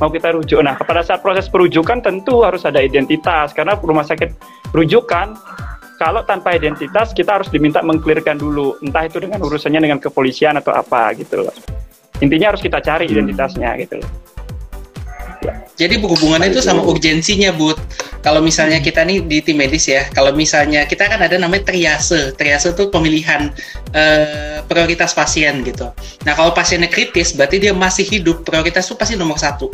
mau 0.00 0.12
kita 0.12 0.32
rujuk. 0.36 0.60
Nah, 0.60 0.76
pada 0.76 1.00
saat 1.00 1.24
proses 1.24 1.48
perujukan 1.48 2.04
tentu 2.04 2.44
harus 2.44 2.64
ada 2.68 2.84
identitas 2.84 3.56
karena 3.56 3.76
rumah 3.80 4.04
sakit 4.04 4.28
rujukan 4.76 5.36
kalau 5.96 6.22
tanpa 6.24 6.56
identitas 6.56 7.16
kita 7.16 7.40
harus 7.40 7.48
diminta 7.48 7.80
mengklirkan 7.80 8.36
dulu, 8.36 8.76
entah 8.84 9.08
itu 9.08 9.16
dengan 9.20 9.40
urusannya 9.40 9.80
dengan 9.80 9.98
kepolisian 10.00 10.60
atau 10.60 10.76
apa 10.76 11.16
gitu 11.16 11.44
loh. 11.44 11.56
Intinya 12.20 12.52
harus 12.52 12.64
kita 12.64 12.80
cari 12.80 13.08
identitasnya 13.08 13.76
gitu 13.80 14.00
loh. 14.00 14.10
Jadi 15.76 16.00
hubungannya 16.00 16.48
itu 16.48 16.64
sama 16.64 16.80
urgensinya, 16.80 17.52
Bud. 17.52 17.76
Kalau 18.24 18.40
misalnya 18.40 18.80
kita 18.80 19.04
nih 19.04 19.20
di 19.28 19.44
tim 19.44 19.60
medis 19.60 19.84
ya, 19.86 20.08
kalau 20.08 20.32
misalnya 20.32 20.88
kita 20.88 21.04
kan 21.04 21.20
ada 21.20 21.36
namanya 21.36 21.68
triase. 21.68 22.32
Triase 22.32 22.72
itu 22.72 22.88
pemilihan 22.88 23.52
uh, 23.92 24.64
prioritas 24.64 25.12
pasien 25.12 25.60
gitu. 25.62 25.92
Nah, 26.24 26.32
kalau 26.32 26.56
pasiennya 26.56 26.88
kritis, 26.88 27.36
berarti 27.36 27.60
dia 27.60 27.76
masih 27.76 28.08
hidup, 28.08 28.42
prioritas 28.42 28.88
itu 28.88 28.96
pasti 28.96 29.14
nomor 29.20 29.36
satu. 29.36 29.68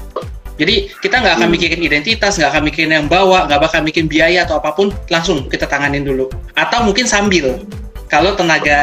Jadi 0.60 0.92
kita 1.00 1.24
nggak 1.24 1.34
akan 1.40 1.48
hmm. 1.48 1.54
mikirin 1.56 1.80
identitas, 1.80 2.36
nggak 2.36 2.50
akan 2.52 2.62
mikirin 2.68 2.92
yang 2.92 3.08
bawa, 3.08 3.48
nggak 3.48 3.60
bakal 3.60 3.80
mikirin 3.80 4.08
biaya 4.08 4.44
atau 4.44 4.60
apa 4.60 4.76
pun, 4.76 4.92
langsung 5.08 5.48
kita 5.48 5.64
tanganin 5.64 6.04
dulu. 6.04 6.28
Atau 6.52 6.84
mungkin 6.84 7.08
sambil, 7.08 7.64
kalau 8.12 8.36
tenaga 8.36 8.80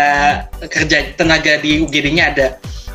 kerja, 0.66 1.14
tenaga 1.14 1.62
di 1.62 1.86
UGD-nya 1.86 2.24
ada. 2.34 2.48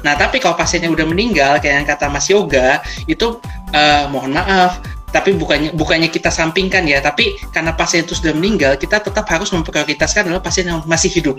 Nah, 0.04 0.18
tapi 0.18 0.36
kalau 0.36 0.58
pasiennya 0.58 0.92
udah 0.92 1.06
meninggal, 1.08 1.62
kayak 1.62 1.74
yang 1.80 1.88
kata 1.88 2.12
Mas 2.12 2.28
Yoga, 2.28 2.84
itu 3.08 3.40
uh, 3.72 4.04
mohon 4.12 4.36
maaf, 4.36 4.82
tapi 5.14 5.32
bukannya 5.32 5.70
bukannya 5.72 6.10
kita 6.10 6.28
sampingkan 6.28 6.84
ya, 6.90 6.98
tapi 6.98 7.38
karena 7.54 7.72
pasien 7.72 8.02
itu 8.02 8.18
sudah 8.18 8.34
meninggal, 8.34 8.74
kita 8.74 8.98
tetap 8.98 9.24
harus 9.30 9.48
memprioritaskan 9.54 10.28
adalah 10.28 10.42
pasien 10.42 10.66
yang 10.66 10.82
masih 10.84 11.08
hidup. 11.08 11.38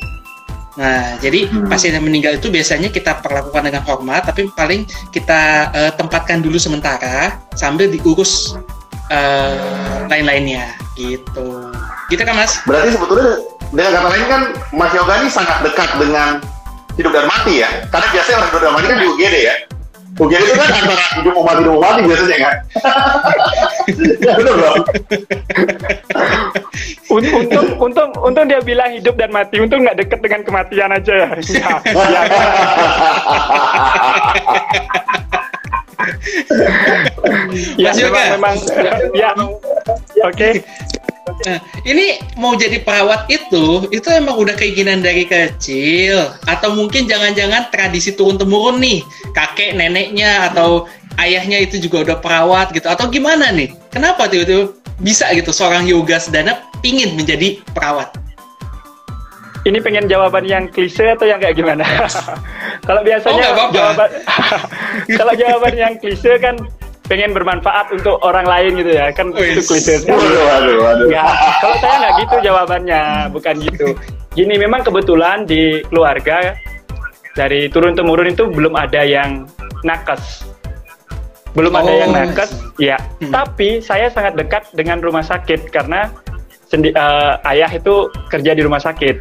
Nah, 0.76 1.16
jadi 1.24 1.48
hmm. 1.48 1.72
pasien 1.72 1.96
yang 1.96 2.04
meninggal 2.04 2.36
itu 2.36 2.52
biasanya 2.52 2.92
kita 2.92 3.24
perlakukan 3.24 3.64
dengan 3.72 3.84
hormat, 3.88 4.28
tapi 4.28 4.52
paling 4.52 4.84
kita 5.16 5.72
uh, 5.72 5.92
tempatkan 5.96 6.44
dulu 6.44 6.60
sementara 6.60 7.40
sambil 7.56 7.88
diurus 7.88 8.60
uh, 9.08 10.04
lain-lainnya, 10.12 10.76
gitu. 11.00 11.72
Gitu 12.12 12.22
kan, 12.28 12.36
Mas? 12.36 12.60
Berarti 12.68 12.92
sebetulnya 12.92 13.40
dengan 13.72 13.92
kata 13.98 14.08
lain 14.12 14.26
kan 14.30 14.42
Mas 14.76 14.92
Yoga 14.94 15.14
ini 15.24 15.30
sangat 15.32 15.58
dekat 15.66 15.90
dengan 15.98 16.44
hidup 16.96 17.12
dan 17.12 17.26
mati 17.28 17.60
ya 17.60 17.70
karena 17.92 18.08
biasanya 18.12 18.36
orang 18.40 18.50
hidup 18.52 18.62
dan 18.64 18.72
mati 18.72 18.86
kan 18.88 18.98
di 19.00 19.08
UGD 19.08 19.36
ya 19.36 19.56
UGD 20.16 20.44
itu 20.48 20.56
kan 20.56 20.72
antara 20.72 21.04
hidup 21.20 21.34
mau 21.36 21.44
mati 21.44 21.60
hidup 21.60 21.74
mau 21.76 21.84
mati 21.84 22.00
biasanya 22.08 22.38
kan? 22.40 22.56
Ya 24.26 24.34
benar 24.40 24.54
bro. 24.58 24.74
Untung 27.12 27.46
untung 27.78 28.10
untung 28.24 28.46
dia 28.48 28.64
bilang 28.64 28.96
hidup 28.96 29.20
dan 29.20 29.30
mati. 29.36 29.60
Untung 29.60 29.84
nggak 29.84 30.00
deket 30.00 30.20
dengan 30.24 30.42
kematian 30.48 30.92
aja 30.96 31.14
ya, 31.14 31.28
ya, 37.76 37.92
ya. 37.92 37.92
ya 37.92 38.08
memang, 38.08 38.26
memang. 38.40 38.56
Ya 39.12 39.30
oke. 39.36 40.32
okay. 40.32 40.64
Nah, 41.26 41.58
ini 41.90 42.22
mau 42.38 42.54
jadi 42.54 42.86
perawat 42.86 43.26
itu, 43.34 43.90
itu 43.90 44.08
emang 44.14 44.38
udah 44.38 44.54
keinginan 44.54 45.02
dari 45.02 45.26
kecil, 45.26 46.30
atau 46.46 46.78
mungkin 46.78 47.10
jangan-jangan 47.10 47.74
tradisi 47.74 48.14
turun 48.14 48.38
temurun 48.38 48.78
nih, 48.78 49.02
kakek 49.34 49.74
neneknya 49.74 50.54
atau 50.54 50.86
ayahnya 51.18 51.66
itu 51.66 51.82
juga 51.82 52.06
udah 52.06 52.18
perawat 52.22 52.78
gitu, 52.78 52.86
atau 52.86 53.10
gimana 53.10 53.50
nih? 53.50 53.74
Kenapa 53.90 54.30
tiba-tiba 54.30 54.70
bisa 55.02 55.26
gitu 55.34 55.50
seorang 55.50 55.90
yoga 55.90 56.22
sedana 56.22 56.62
pingin 56.86 57.18
menjadi 57.18 57.58
perawat? 57.74 58.14
Ini 59.66 59.82
pengen 59.82 60.06
jawaban 60.06 60.46
yang 60.46 60.70
klise 60.70 61.18
atau 61.18 61.26
yang 61.26 61.42
kayak 61.42 61.58
gimana? 61.58 61.82
kalau 62.88 63.02
biasanya 63.02 63.46
oh, 63.50 63.74
jawaban 63.74 64.10
kalau 65.18 65.34
jawaban 65.34 65.74
yang 65.74 65.94
klise 65.98 66.38
kan 66.38 66.54
pengen 67.06 67.32
bermanfaat 67.32 67.94
untuk 67.94 68.18
orang 68.26 68.46
lain 68.46 68.82
gitu 68.82 68.92
ya. 68.94 69.14
Kan 69.14 69.32
itu 69.34 69.62
klise 69.62 70.02
waduh, 70.06 70.44
waduh, 70.50 70.78
waduh. 70.82 71.08
Ya, 71.10 71.26
kalau 71.62 71.76
saya 71.80 71.94
nggak 72.02 72.14
gitu 72.26 72.36
jawabannya 72.52 73.02
bukan 73.32 73.56
gitu. 73.62 73.88
Gini 74.36 74.56
memang 74.60 74.84
kebetulan 74.84 75.48
di 75.48 75.80
keluarga 75.88 76.58
dari 77.38 77.68
turun 77.72 77.96
temurun 77.96 78.32
itu 78.32 78.50
belum 78.50 78.74
ada 78.76 79.06
yang 79.06 79.46
nakes. 79.86 80.44
Belum 81.56 81.72
oh, 81.72 81.80
ada 81.80 81.94
yang 81.94 82.12
oh, 82.12 82.18
nakes 82.20 82.52
ya. 82.82 83.00
Hmm. 83.24 83.32
tapi 83.32 83.80
saya 83.80 84.12
sangat 84.12 84.36
dekat 84.36 84.68
dengan 84.76 85.00
rumah 85.00 85.24
sakit 85.24 85.72
karena 85.72 86.12
sendi 86.68 86.92
uh, 86.92 87.40
ayah 87.48 87.72
itu 87.72 88.12
kerja 88.28 88.52
di 88.52 88.62
rumah 88.66 88.82
sakit. 88.82 89.16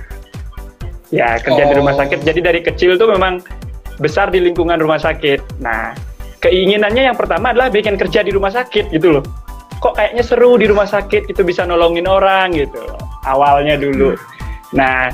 Ya 1.14 1.38
kerja 1.38 1.62
oh. 1.62 1.68
di 1.70 1.74
rumah 1.78 1.94
sakit. 1.94 2.26
Jadi 2.26 2.40
dari 2.42 2.60
kecil 2.64 2.98
tuh 2.98 3.06
memang 3.06 3.38
besar 4.02 4.34
di 4.34 4.42
lingkungan 4.42 4.82
rumah 4.82 4.98
sakit. 4.98 5.62
Nah 5.62 6.13
keinginannya 6.44 7.08
yang 7.08 7.16
pertama 7.16 7.56
adalah 7.56 7.72
bikin 7.72 7.96
kerja 7.96 8.20
di 8.20 8.28
rumah 8.36 8.52
sakit 8.52 8.92
gitu 8.92 9.16
loh. 9.16 9.24
Kok 9.80 9.96
kayaknya 9.96 10.20
seru 10.20 10.60
di 10.60 10.68
rumah 10.68 10.84
sakit 10.84 11.32
itu 11.32 11.40
bisa 11.40 11.64
nolongin 11.64 12.04
orang 12.04 12.52
gitu 12.52 12.84
loh. 12.84 13.00
awalnya 13.24 13.80
dulu. 13.80 14.12
Nah 14.76 15.08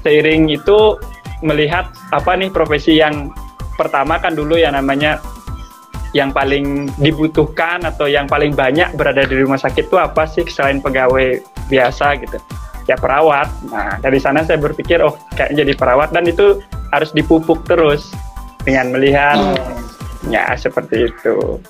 seiring 0.00 0.48
itu 0.48 0.96
melihat 1.44 1.92
apa 2.08 2.32
nih 2.40 2.48
profesi 2.48 2.96
yang 2.96 3.28
pertama 3.76 4.16
kan 4.16 4.32
dulu 4.32 4.56
yang 4.56 4.72
namanya 4.72 5.20
yang 6.16 6.32
paling 6.32 6.88
dibutuhkan 6.96 7.84
atau 7.84 8.08
yang 8.08 8.24
paling 8.24 8.56
banyak 8.56 8.88
berada 8.96 9.28
di 9.28 9.44
rumah 9.44 9.60
sakit 9.60 9.92
itu 9.92 10.00
apa 10.00 10.24
sih 10.24 10.48
selain 10.48 10.80
pegawai 10.80 11.44
biasa 11.68 12.16
gitu? 12.24 12.40
Ya 12.88 12.96
perawat. 12.96 13.52
Nah 13.68 14.00
dari 14.00 14.16
sana 14.16 14.40
saya 14.40 14.56
berpikir 14.56 15.04
oh 15.04 15.20
kayaknya 15.36 15.68
jadi 15.68 15.72
perawat. 15.76 16.16
Dan 16.16 16.24
itu 16.24 16.64
harus 16.88 17.12
dipupuk 17.12 17.60
terus 17.68 18.08
dengan 18.64 18.88
melihat 18.96 19.36
hmm 19.36 19.87
Ya 20.26 20.50
seperti 20.58 21.06
itu. 21.06 21.62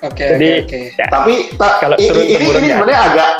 Oke. 0.00 0.16
Okay, 0.16 0.28
Jadi, 0.36 0.48
okay, 0.64 0.82
okay. 0.92 1.00
Ya, 1.00 1.06
tapi 1.08 1.34
ta, 1.56 1.80
kalau 1.80 1.96
ini, 1.96 2.36
ini, 2.36 2.46
ini 2.52 2.68
sebenarnya 2.72 3.00
agak 3.12 3.30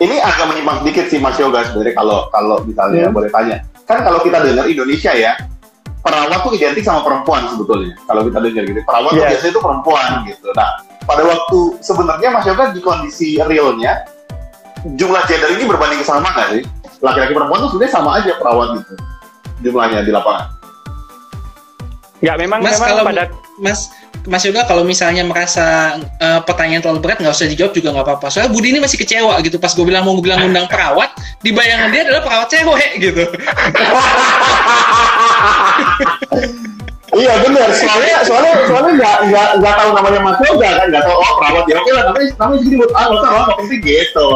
ini 0.00 0.16
agak 0.20 0.46
menyimak 0.52 0.76
dikit 0.84 1.06
sih 1.08 1.20
Mas 1.20 1.40
Yoga 1.40 1.64
sebenarnya 1.64 1.94
kalau 1.96 2.28
kalau 2.28 2.56
misalnya 2.68 3.08
hmm. 3.08 3.16
boleh 3.16 3.30
tanya. 3.32 3.64
Kan 3.84 4.00
kalau 4.00 4.20
kita 4.24 4.40
dengar 4.40 4.64
Indonesia 4.64 5.12
ya, 5.12 5.36
perawat 6.00 6.40
tuh 6.40 6.52
identik 6.56 6.84
sama 6.84 7.04
perempuan 7.04 7.44
sebetulnya. 7.52 7.92
Kalau 8.08 8.24
kita 8.24 8.38
dengar 8.40 8.64
gitu, 8.64 8.80
perawat 8.84 9.12
yeah. 9.12 9.20
tuh 9.20 9.28
biasanya 9.32 9.52
itu 9.52 9.60
perempuan 9.60 10.10
gitu. 10.24 10.48
Nah, 10.56 10.68
pada 11.04 11.22
waktu 11.28 11.58
sebenarnya 11.84 12.28
Mas 12.32 12.44
Yoga 12.48 12.64
di 12.72 12.80
kondisi 12.80 13.28
realnya 13.44 14.08
jumlah 14.96 15.22
gender 15.28 15.52
ini 15.52 15.64
berbanding 15.68 16.00
sama 16.04 16.28
nggak 16.32 16.48
sih? 16.56 16.62
Laki-laki 17.04 17.36
perempuan 17.36 17.68
tuh 17.68 17.70
sebenarnya 17.76 17.92
sama 17.92 18.10
aja 18.16 18.32
perawat 18.40 18.68
gitu 18.80 18.94
jumlahnya 19.64 20.04
di 20.04 20.12
lapangan. 20.12 20.63
Nggak, 22.24 22.36
memang 22.40 22.64
Mas 22.64 22.80
memang 22.80 22.88
kalau 22.88 23.04
pada 23.04 23.28
Mas 23.60 23.92
Mas 24.24 24.40
Yoga 24.48 24.64
kalau 24.64 24.80
misalnya 24.88 25.20
merasa 25.28 26.00
uh, 26.00 26.40
pertanyaan 26.40 26.80
terlalu 26.80 27.04
berat 27.04 27.20
nggak 27.20 27.36
usah 27.36 27.44
dijawab 27.52 27.76
juga 27.76 27.92
nggak 27.92 28.06
apa-apa. 28.08 28.32
Soalnya 28.32 28.48
Budi 28.48 28.72
ini 28.72 28.80
masih 28.80 28.96
kecewa 28.96 29.36
gitu. 29.44 29.60
Pas 29.60 29.76
gue 29.76 29.84
bilang 29.84 30.08
mau 30.08 30.16
bilang 30.24 30.40
undang 30.40 30.64
perawat, 30.64 31.12
di 31.44 31.52
bayangan 31.52 31.92
dia 31.92 32.08
adalah 32.08 32.24
perawat 32.24 32.48
cewek 32.48 32.90
gitu. 32.96 33.28
iya 37.14 37.30
benar 37.46 37.70
soalnya 37.70 38.26
soalnya 38.26 38.52
soalnya 38.66 38.92
nggak 38.98 39.16
nggak 39.30 39.48
nggak 39.60 39.74
tahu 39.76 39.90
namanya 39.92 40.20
Mas 40.24 40.40
Yoga 40.48 40.68
kan. 40.80 40.86
Nggak 40.88 41.04
tahu 41.04 41.16
oh 41.20 41.32
perawat 41.36 41.64
ya 41.68 41.76
oke 41.76 41.90
lah 41.92 42.08
tapi 42.08 42.32
namanya 42.40 42.60
jadi 42.64 42.76
buat 42.80 42.88
ah 42.96 43.04
nggak 43.04 43.20
tahu 43.20 43.36
apa 43.36 43.52
penting 43.60 43.80
gitu. 43.84 44.28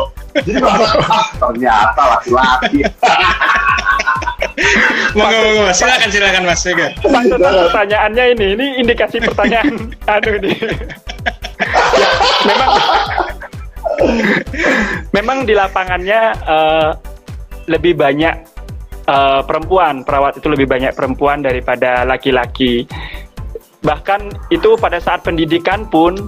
Jadi 0.45 0.61
merasa 0.61 1.00
ah 1.16 1.25
ternyata 1.40 2.02
laki-laki 2.04 2.85
Moga 5.14 5.38
moga 5.38 5.60
mas, 5.70 5.76
silakan 5.78 6.08
silakan 6.10 6.42
mas. 6.46 6.62
Maksud 7.06 7.38
pertanyaannya 7.40 8.24
ini, 8.34 8.46
ini 8.58 8.66
indikasi 8.82 9.22
pertanyaan 9.22 9.74
aduh 10.12 10.34
ini. 10.42 10.52
ya, 11.98 12.10
memang 12.46 12.70
memang 15.14 15.38
di 15.46 15.54
lapangannya 15.54 16.20
uh, 16.46 16.90
lebih 17.70 17.98
banyak 17.98 18.34
uh, 19.06 19.40
perempuan 19.44 20.02
perawat 20.02 20.38
itu 20.40 20.48
lebih 20.50 20.66
banyak 20.66 20.92
perempuan 20.94 21.42
daripada 21.44 22.02
laki-laki. 22.02 22.86
Bahkan 23.82 24.50
itu 24.50 24.74
pada 24.74 24.98
saat 24.98 25.22
pendidikan 25.22 25.86
pun 25.86 26.18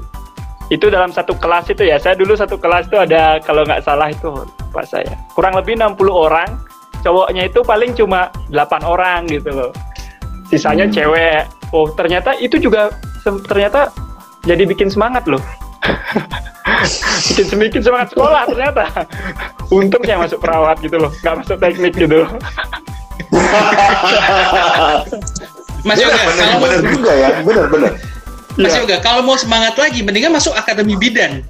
itu 0.71 0.87
dalam 0.87 1.11
satu 1.11 1.35
kelas 1.35 1.67
itu 1.75 1.83
ya 1.83 1.99
saya 1.99 2.15
dulu 2.15 2.39
satu 2.39 2.55
kelas 2.55 2.87
itu 2.87 2.95
ada 2.95 3.43
kalau 3.43 3.67
nggak 3.67 3.83
salah 3.83 4.07
itu 4.07 4.31
pak 4.71 4.87
saya 4.87 5.19
kurang 5.35 5.59
lebih 5.59 5.75
60 5.75 5.99
orang 6.07 6.47
cowoknya 7.01 7.49
itu 7.49 7.61
paling 7.65 7.97
cuma 7.97 8.29
8 8.53 8.85
orang 8.85 9.27
gitu 9.29 9.51
loh 9.53 9.73
sisanya 10.49 10.89
hmm. 10.89 10.95
cewek 10.95 11.45
oh 11.73 11.89
ternyata 11.95 12.35
itu 12.39 12.59
juga 12.59 12.91
ternyata 13.47 13.93
jadi 14.45 14.67
bikin 14.67 14.91
semangat 14.91 15.29
loh 15.29 15.41
bikin 17.33 17.47
semakin 17.47 17.83
semangat 17.83 18.09
sekolah 18.13 18.43
ternyata 18.49 18.85
untung 19.71 20.03
saya 20.03 20.19
masuk 20.19 20.41
perawat 20.41 20.77
gitu 20.81 20.97
loh 20.99 21.13
nggak 21.23 21.37
masuk 21.45 21.57
teknik 21.61 21.95
gitu 21.95 22.27
loh 22.27 22.31
Mas 25.81 25.97
Yoga, 25.97 26.13
bener, 26.13 26.45
kalau 26.45 26.61
bener 26.61 26.81
juga 26.93 27.13
ya, 27.17 27.29
bener 27.41 27.65
bener. 27.73 27.93
Mas 28.61 28.77
ya. 28.77 28.85
Yoga, 28.85 29.01
kalau 29.01 29.25
mau 29.25 29.33
semangat 29.41 29.81
lagi, 29.81 30.05
mendingan 30.05 30.37
masuk 30.37 30.53
akademi 30.53 30.93
bidan. 31.01 31.41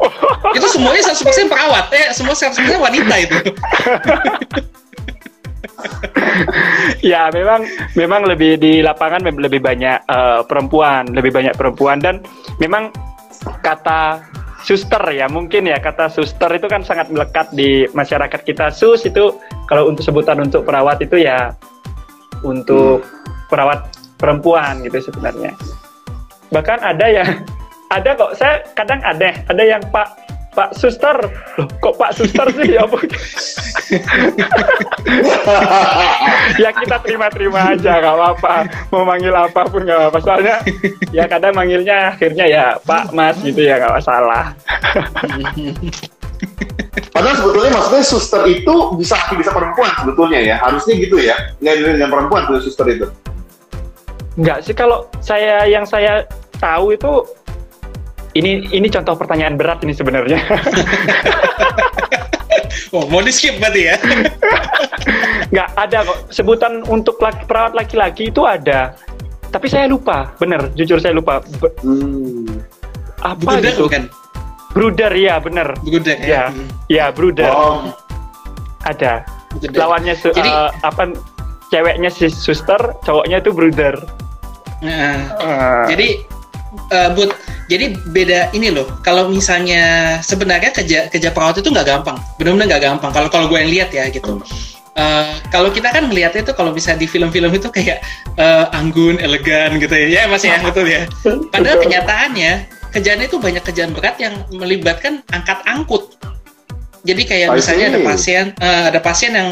itu 0.56 0.66
semuanya 0.72 1.12
100% 1.12 1.52
perawat, 1.52 1.92
ya 1.92 2.08
semua 2.16 2.34
100% 2.34 2.64
wanita 2.80 3.14
itu. 3.20 3.36
ya 7.14 7.28
memang 7.30 7.64
memang 7.94 8.24
lebih 8.26 8.56
di 8.58 8.80
lapangan 8.80 9.24
lebih 9.24 9.60
banyak 9.60 10.04
uh, 10.08 10.42
perempuan, 10.44 11.08
lebih 11.12 11.30
banyak 11.34 11.54
perempuan. 11.54 12.00
Dan 12.00 12.24
memang 12.58 12.90
kata 13.60 14.24
suster 14.64 15.02
ya 15.12 15.28
mungkin 15.28 15.68
ya 15.68 15.76
kata 15.76 16.08
suster 16.08 16.48
itu 16.56 16.64
kan 16.66 16.80
sangat 16.80 17.12
melekat 17.12 17.52
di 17.52 17.84
masyarakat 17.92 18.40
kita. 18.42 18.72
Sus 18.72 19.04
itu 19.04 19.36
kalau 19.68 19.92
untuk 19.92 20.02
sebutan 20.02 20.40
untuk 20.40 20.64
perawat 20.64 21.04
itu 21.04 21.20
ya 21.20 21.52
untuk 22.44 23.04
hmm. 23.04 23.48
perawat 23.52 23.92
perempuan 24.16 24.80
gitu 24.82 25.04
sebenarnya. 25.12 25.52
Bahkan 26.48 26.78
ada 26.80 27.06
yang 27.06 27.28
ada 27.96 28.10
kok. 28.16 28.32
Saya 28.40 28.64
kadang 28.72 29.04
ada 29.04 29.36
ada 29.46 29.62
yang 29.62 29.84
pak 29.92 30.23
Pak 30.54 30.70
Suster, 30.78 31.18
loh 31.58 31.66
kok 31.82 31.98
Pak 31.98 32.14
Suster 32.14 32.46
sih 32.54 32.78
ya 32.78 32.86
bu? 32.86 32.94
ya 36.62 36.70
kita 36.70 36.96
terima-terima 37.02 37.74
aja, 37.74 37.98
nggak 37.98 38.14
apa-apa. 38.14 38.54
Mau 38.94 39.02
manggil 39.02 39.34
apa 39.34 39.66
pun 39.66 39.82
nggak 39.82 39.98
apa-apa. 39.98 40.18
Soalnya 40.22 40.62
ya 41.10 41.26
kadang 41.26 41.58
manggilnya 41.58 42.14
akhirnya 42.14 42.46
ya 42.46 42.64
Pak 42.86 43.10
Mas 43.10 43.34
gitu 43.42 43.66
ya 43.66 43.82
nggak 43.82 43.98
masalah. 43.98 44.54
Padahal 47.14 47.36
sebetulnya 47.38 47.70
maksudnya 47.74 48.04
suster 48.06 48.42
itu 48.50 48.74
bisa 48.98 49.14
laki 49.14 49.34
bisa 49.38 49.50
perempuan 49.50 49.90
sebetulnya 49.98 50.38
ya. 50.38 50.56
Harusnya 50.62 50.94
gitu 50.98 51.18
ya. 51.18 51.34
Nggak 51.58 51.98
dengan 51.98 52.10
perempuan 52.10 52.46
tuh 52.46 52.62
suster 52.62 52.86
itu. 52.90 53.06
Enggak 54.34 54.66
sih 54.66 54.74
kalau 54.74 55.06
saya 55.22 55.66
yang 55.66 55.86
saya 55.86 56.26
tahu 56.58 56.94
itu 56.94 57.22
ini 58.34 58.66
ini 58.74 58.90
contoh 58.90 59.14
pertanyaan 59.14 59.54
berat 59.54 59.86
ini 59.86 59.94
sebenarnya. 59.94 60.42
oh, 62.94 63.06
mau 63.06 63.22
di 63.22 63.30
skip 63.30 63.62
berarti 63.62 63.94
ya? 63.94 63.96
Nggak 65.54 65.68
ada 65.78 65.98
kok. 66.02 66.18
Sebutan 66.34 66.82
untuk 66.90 67.22
laki, 67.22 67.46
perawat 67.46 67.78
laki-laki 67.78 68.34
itu 68.34 68.42
ada. 68.42 68.98
Tapi 69.54 69.70
saya 69.70 69.86
lupa, 69.86 70.34
bener. 70.42 70.74
Jujur 70.74 70.98
saya 70.98 71.14
lupa. 71.14 71.38
Be 71.62 71.70
hmm. 71.86 72.58
Apa 73.22 73.62
Bruder, 73.62 73.70
gitu? 73.70 73.86
kan? 73.86 74.10
Bruder, 74.74 75.14
ya 75.14 75.38
bener. 75.38 75.78
Bruder, 75.86 76.18
ya. 76.18 76.26
Ya, 76.26 76.44
ya 76.90 77.04
Bruder. 77.14 77.54
Oh. 77.54 77.94
Ada. 78.82 79.22
Bruder. 79.54 79.78
Lawannya 79.78 80.18
Jadi, 80.18 80.50
uh, 80.50 80.74
apa? 80.82 81.14
Ceweknya 81.70 82.10
si 82.10 82.26
suster, 82.26 82.98
cowoknya 83.06 83.38
itu 83.38 83.54
Bruder. 83.54 83.94
Nah, 84.82 85.18
uh. 85.38 85.86
Jadi, 85.86 86.26
uh, 86.90 87.14
but 87.14 87.30
jadi 87.64 87.96
beda 88.12 88.52
ini 88.52 88.68
loh 88.68 89.00
kalau 89.00 89.32
misalnya 89.32 90.16
sebenarnya 90.20 90.70
kerja 90.74 91.08
kerja 91.08 91.28
perawat 91.32 91.64
itu 91.64 91.72
nggak 91.72 91.88
gampang. 91.88 92.16
Benar-benar 92.36 92.76
nggak 92.76 92.82
gampang 92.84 93.10
kalau 93.12 93.28
kalau 93.32 93.46
gue 93.48 93.58
yang 93.60 93.72
lihat 93.72 93.90
ya 93.92 94.08
gitu. 94.12 94.40
Uh, 94.94 95.34
kalau 95.50 95.74
kita 95.74 95.90
kan 95.90 96.06
melihatnya 96.06 96.46
itu 96.46 96.54
kalau 96.54 96.70
bisa 96.70 96.94
di 96.94 97.10
film-film 97.10 97.50
itu 97.50 97.66
kayak 97.66 97.98
uh, 98.38 98.70
anggun 98.70 99.18
elegan 99.18 99.80
gitu 99.82 99.90
ya. 99.90 100.22
Ya 100.22 100.22
masih 100.30 100.54
ya 100.54 100.58
betul 100.62 100.86
ya. 100.86 101.08
Padahal 101.50 101.80
kenyataannya 101.84 102.52
kerjaan 102.94 103.20
itu 103.26 103.36
banyak 103.42 103.62
kerjaan 103.66 103.90
berat 103.90 104.16
yang 104.22 104.38
melibatkan 104.54 105.24
angkat 105.34 105.58
angkut 105.66 106.14
jadi 107.04 107.22
kayak 107.22 107.48
misalnya 107.52 107.86
ada 107.92 108.00
pasien 108.00 108.44
uh, 108.58 108.84
ada 108.88 109.00
pasien 109.04 109.32
yang 109.36 109.48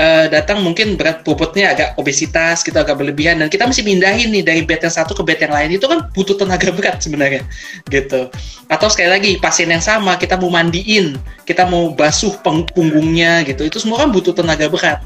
uh, 0.00 0.26
datang 0.32 0.64
mungkin 0.64 0.96
berat 0.96 1.20
bobotnya 1.22 1.76
agak 1.76 1.88
obesitas 2.00 2.64
kita 2.64 2.82
gitu, 2.82 2.84
agak 2.88 2.96
berlebihan 2.96 3.36
dan 3.40 3.52
kita 3.52 3.68
mesti 3.68 3.84
pindahin 3.84 4.32
nih 4.32 4.42
dari 4.42 4.60
bed 4.64 4.80
yang 4.80 4.94
satu 4.94 5.12
ke 5.12 5.22
bed 5.22 5.38
yang 5.44 5.52
lain 5.52 5.70
itu 5.76 5.84
kan 5.84 6.08
butuh 6.16 6.36
tenaga 6.40 6.72
berat 6.76 6.98
sebenarnya 7.04 7.44
gitu 7.92 8.32
atau 8.72 8.88
sekali 8.88 9.10
lagi 9.12 9.30
pasien 9.38 9.68
yang 9.68 9.84
sama 9.84 10.16
kita 10.16 10.40
mau 10.40 10.48
mandiin 10.48 11.20
kita 11.44 11.68
mau 11.68 11.92
basuh 11.92 12.32
punggungnya 12.42 13.44
gitu 13.44 13.68
itu 13.68 13.78
semua 13.78 14.02
kan 14.02 14.08
butuh 14.10 14.32
tenaga 14.32 14.66
berat 14.72 15.04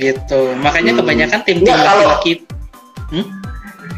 gitu 0.00 0.56
makanya 0.58 0.96
hmm. 0.96 1.00
kebanyakan 1.04 1.40
tim-tim 1.44 1.76
laki-laki 1.76 2.32
hmm? 3.12 3.26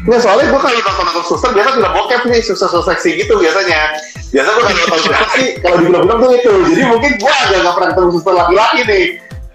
Nggak, 0.01 0.17
soalnya 0.25 0.49
gue 0.49 0.57
kalau 0.57 0.73
nonton-nonton 0.81 1.25
suster 1.29 1.51
biasa 1.53 1.77
tidak 1.77 1.93
bokep 1.93 2.21
nih, 2.25 2.41
suster-suster 2.41 2.89
seksi 2.89 3.21
gitu 3.21 3.37
biasanya. 3.37 4.01
Biasa 4.31 4.47
gue 4.47 4.63
kalau 4.63 4.71
nonton 4.79 4.99
suster 5.03 5.27
sih, 5.35 5.47
kalau 5.59 5.75
di 5.75 5.85
film-film 5.91 6.17
tuh 6.23 6.31
itu. 6.31 6.53
Jadi 6.71 6.83
mungkin 6.87 7.11
gue 7.19 7.33
agak 7.35 7.59
nggak 7.59 7.73
pernah 7.75 7.89
ketemu 7.91 8.09
suster 8.15 8.33
laki-laki 8.33 8.79
nih. 8.87 9.05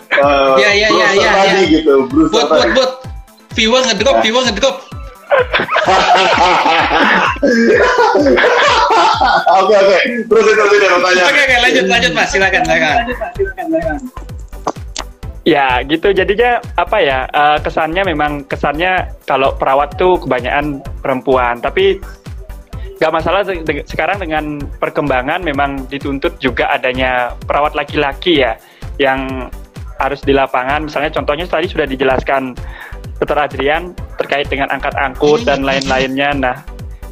Uh, 0.06 0.54
ya 0.62 0.70
ya 0.70 0.86
ya 0.86 1.06
ya, 1.18 1.30
ya. 1.50 1.66
gitu 1.66 2.06
buat 2.30 2.46
buat 2.46 2.70
buat 2.78 2.90
viewer 3.58 3.82
ngedrop 3.90 4.22
viewer 4.22 4.42
ngedrop. 4.46 4.76
Oke 9.46 9.74
oke, 9.74 9.98
terus 10.30 10.44
terus 10.46 10.68
terus 10.70 11.02
tanya. 11.02 11.22
Oke 11.26 11.40
oke 11.42 11.56
lanjut 11.66 11.84
lanjut 11.90 12.12
mas, 12.14 12.28
silakan 12.30 12.62
silakan. 12.62 12.96
Ya 15.46 15.82
gitu. 15.86 16.10
Jadinya 16.14 16.62
apa 16.78 16.98
ya? 17.02 17.18
Uh, 17.30 17.58
kesannya 17.62 18.02
memang 18.06 18.46
kesannya 18.46 19.10
kalau 19.26 19.54
perawat 19.54 19.94
tuh 19.98 20.18
kebanyakan 20.22 20.82
perempuan. 21.02 21.58
Tapi 21.62 21.98
nggak 22.96 23.12
masalah 23.12 23.44
sekarang 23.84 24.24
dengan 24.24 24.44
perkembangan 24.80 25.44
memang 25.44 25.84
dituntut 25.92 26.40
juga 26.40 26.72
adanya 26.72 27.36
perawat 27.44 27.76
laki-laki 27.76 28.40
ya 28.40 28.56
yang 28.96 29.52
harus 30.00 30.20
di 30.24 30.32
lapangan. 30.32 30.88
Misalnya 30.88 31.12
contohnya 31.12 31.44
tadi 31.44 31.68
sudah 31.68 31.84
dijelaskan 31.84 32.56
Dr. 33.20 33.36
Adrian 33.36 33.92
terkait 34.16 34.48
dengan 34.48 34.72
angkat 34.72 34.96
angkut 34.96 35.44
dan 35.44 35.64
lain-lainnya. 35.64 36.32
Nah 36.36 36.56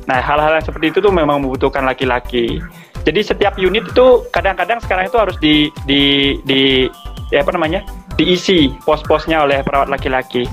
nah 0.04 0.20
hal-hal 0.20 0.60
yang 0.60 0.64
seperti 0.64 0.92
itu 0.92 0.98
tuh 1.00 1.12
memang 1.12 1.40
membutuhkan 1.44 1.84
laki-laki. 1.84 2.60
Jadi 3.04 3.20
setiap 3.20 3.60
unit 3.60 3.84
itu 3.84 4.24
kadang-kadang 4.32 4.80
sekarang 4.80 5.08
itu 5.08 5.16
harus 5.20 5.36
di 5.40 5.68
di 5.84 6.36
di 6.48 6.88
ya 7.28 7.44
apa 7.44 7.52
namanya? 7.52 7.84
Diisi 8.16 8.72
pos-posnya 8.88 9.44
oleh 9.44 9.60
perawat 9.60 9.92
laki-laki. 9.92 10.48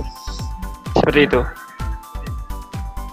Seperti 1.00 1.32
itu 1.32 1.39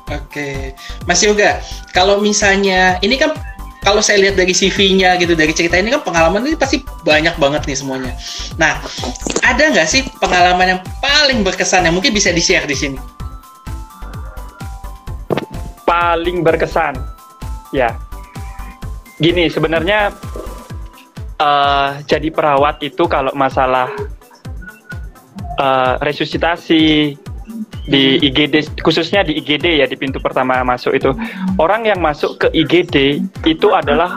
Oke, 0.08 0.72
Mas 1.04 1.20
Yoga, 1.20 1.60
kalau 1.92 2.16
misalnya 2.16 2.96
ini 3.04 3.20
kan 3.20 3.36
kalau 3.84 4.00
saya 4.00 4.20
lihat 4.24 4.40
dari 4.40 4.56
CV-nya 4.56 5.20
gitu 5.20 5.36
dari 5.36 5.52
cerita 5.52 5.76
ini 5.76 5.92
kan 5.92 6.00
pengalaman 6.00 6.44
ini 6.48 6.56
pasti 6.56 6.80
banyak 7.04 7.36
banget 7.36 7.62
nih 7.68 7.76
semuanya. 7.76 8.12
Nah, 8.56 8.80
ada 9.44 9.62
nggak 9.68 9.88
sih 9.88 10.08
pengalaman 10.16 10.76
yang 10.76 10.80
paling 11.04 11.44
berkesan 11.44 11.84
yang 11.84 11.94
mungkin 11.96 12.12
bisa 12.16 12.32
di-share 12.32 12.64
di 12.64 12.76
sini? 12.76 12.98
Paling 15.84 16.40
berkesan, 16.44 17.00
ya. 17.72 17.96
Gini, 19.18 19.48
sebenarnya 19.48 20.12
uh, 21.40 22.00
jadi 22.04 22.28
perawat 22.28 22.80
itu 22.84 23.08
kalau 23.08 23.32
masalah 23.34 23.88
uh, 25.58 25.96
resusitasi, 26.02 27.16
di 27.88 28.20
IGD 28.20 28.80
khususnya 28.84 29.24
di 29.24 29.40
IGD 29.40 29.80
ya 29.80 29.86
di 29.88 29.96
pintu 29.96 30.20
pertama 30.20 30.60
masuk 30.62 30.92
itu. 30.94 31.10
Orang 31.56 31.88
yang 31.88 31.98
masuk 31.98 32.36
ke 32.40 32.48
IGD 32.52 33.24
itu 33.48 33.68
adalah 33.72 34.12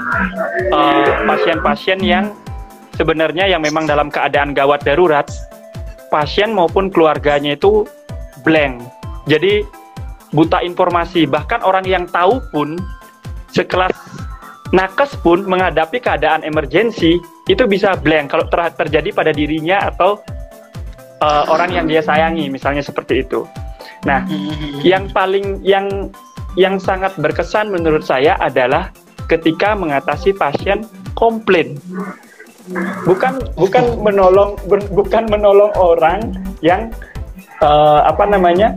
eh, 0.70 1.12
pasien-pasien 1.26 2.00
uh, 2.02 2.08
yang 2.08 2.26
sebenarnya 3.00 3.48
yang 3.48 3.64
memang 3.64 3.88
dalam 3.88 4.12
keadaan 4.12 4.52
gawat 4.52 4.84
darurat. 4.84 5.26
Pasien 6.12 6.52
maupun 6.52 6.92
keluarganya 6.92 7.56
itu 7.56 7.88
blank. 8.44 8.84
Jadi 9.32 9.64
buta 10.36 10.60
informasi. 10.60 11.24
Bahkan 11.24 11.64
orang 11.64 11.88
yang 11.88 12.04
tahu 12.12 12.44
pun 12.52 12.76
sekelas 13.56 13.96
nakes 14.72 15.16
pun 15.20 15.44
menghadapi 15.48 16.00
keadaan 16.00 16.44
emergensi 16.44 17.20
itu 17.48 17.64
bisa 17.68 17.96
blank. 17.96 18.32
Kalau 18.32 18.48
ter 18.48 18.76
terjadi 18.76 19.10
pada 19.16 19.32
dirinya 19.32 19.88
atau 19.92 20.20
uh, 21.22 21.44
orang 21.48 21.72
yang 21.72 21.86
dia 21.88 22.02
sayangi 22.02 22.50
misalnya 22.50 22.82
seperti 22.84 23.24
itu. 23.24 23.46
Nah, 24.04 24.26
yang 24.82 25.08
paling 25.14 25.62
yang 25.62 26.10
yang 26.58 26.82
sangat 26.82 27.16
berkesan 27.22 27.70
menurut 27.72 28.04
saya 28.04 28.36
adalah 28.42 28.90
ketika 29.30 29.78
mengatasi 29.78 30.36
pasien 30.36 30.84
komplain. 31.14 31.78
Bukan 33.06 33.42
bukan 33.58 33.86
menolong 34.02 34.58
bukan 34.92 35.24
menolong 35.30 35.72
orang 35.78 36.34
yang 36.66 36.90
uh, 37.62 38.04
apa 38.10 38.26
namanya? 38.28 38.76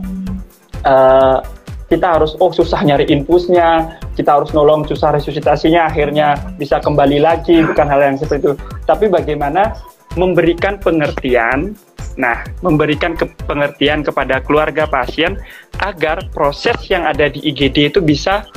Uh, 0.85 1.41
kita 1.85 2.17
harus 2.17 2.33
oh 2.41 2.49
susah 2.49 2.81
nyari 2.81 3.05
infusnya, 3.13 3.97
kita 4.17 4.41
harus 4.41 4.49
nolong 4.57 4.89
susah 4.89 5.13
resusitasinya 5.13 5.85
akhirnya 5.85 6.33
bisa 6.57 6.81
kembali 6.81 7.21
lagi 7.21 7.61
bukan 7.61 7.85
hal 7.85 8.01
yang 8.01 8.17
seperti 8.17 8.41
itu. 8.41 8.53
Tapi 8.89 9.05
bagaimana 9.05 9.73
memberikan 10.17 10.81
pengertian 10.81 11.77
Nah, 12.15 12.47
memberikan 12.63 13.11
ke 13.15 13.27
pengertian 13.43 14.03
kepada 14.03 14.39
keluarga 14.39 14.87
pasien 14.87 15.35
agar 15.83 16.23
proses 16.31 16.75
yang 16.87 17.03
ada 17.03 17.27
di 17.27 17.43
IGD 17.43 17.91
itu 17.91 17.99
bisa 17.99 18.47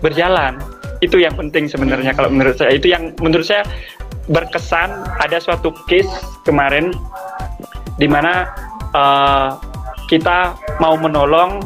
berjalan. 0.00 0.56
Itu 1.04 1.20
yang 1.20 1.36
penting 1.36 1.68
sebenarnya 1.68 2.16
kalau 2.16 2.32
menurut 2.32 2.56
saya. 2.56 2.72
Itu 2.72 2.88
yang 2.88 3.12
menurut 3.20 3.44
saya 3.44 3.64
berkesan 4.32 4.90
ada 5.20 5.36
suatu 5.38 5.70
case 5.86 6.08
kemarin 6.48 6.90
di 8.00 8.08
mana 8.08 8.48
uh, 8.96 9.54
kita 10.08 10.56
mau 10.80 10.96
menolong 10.96 11.60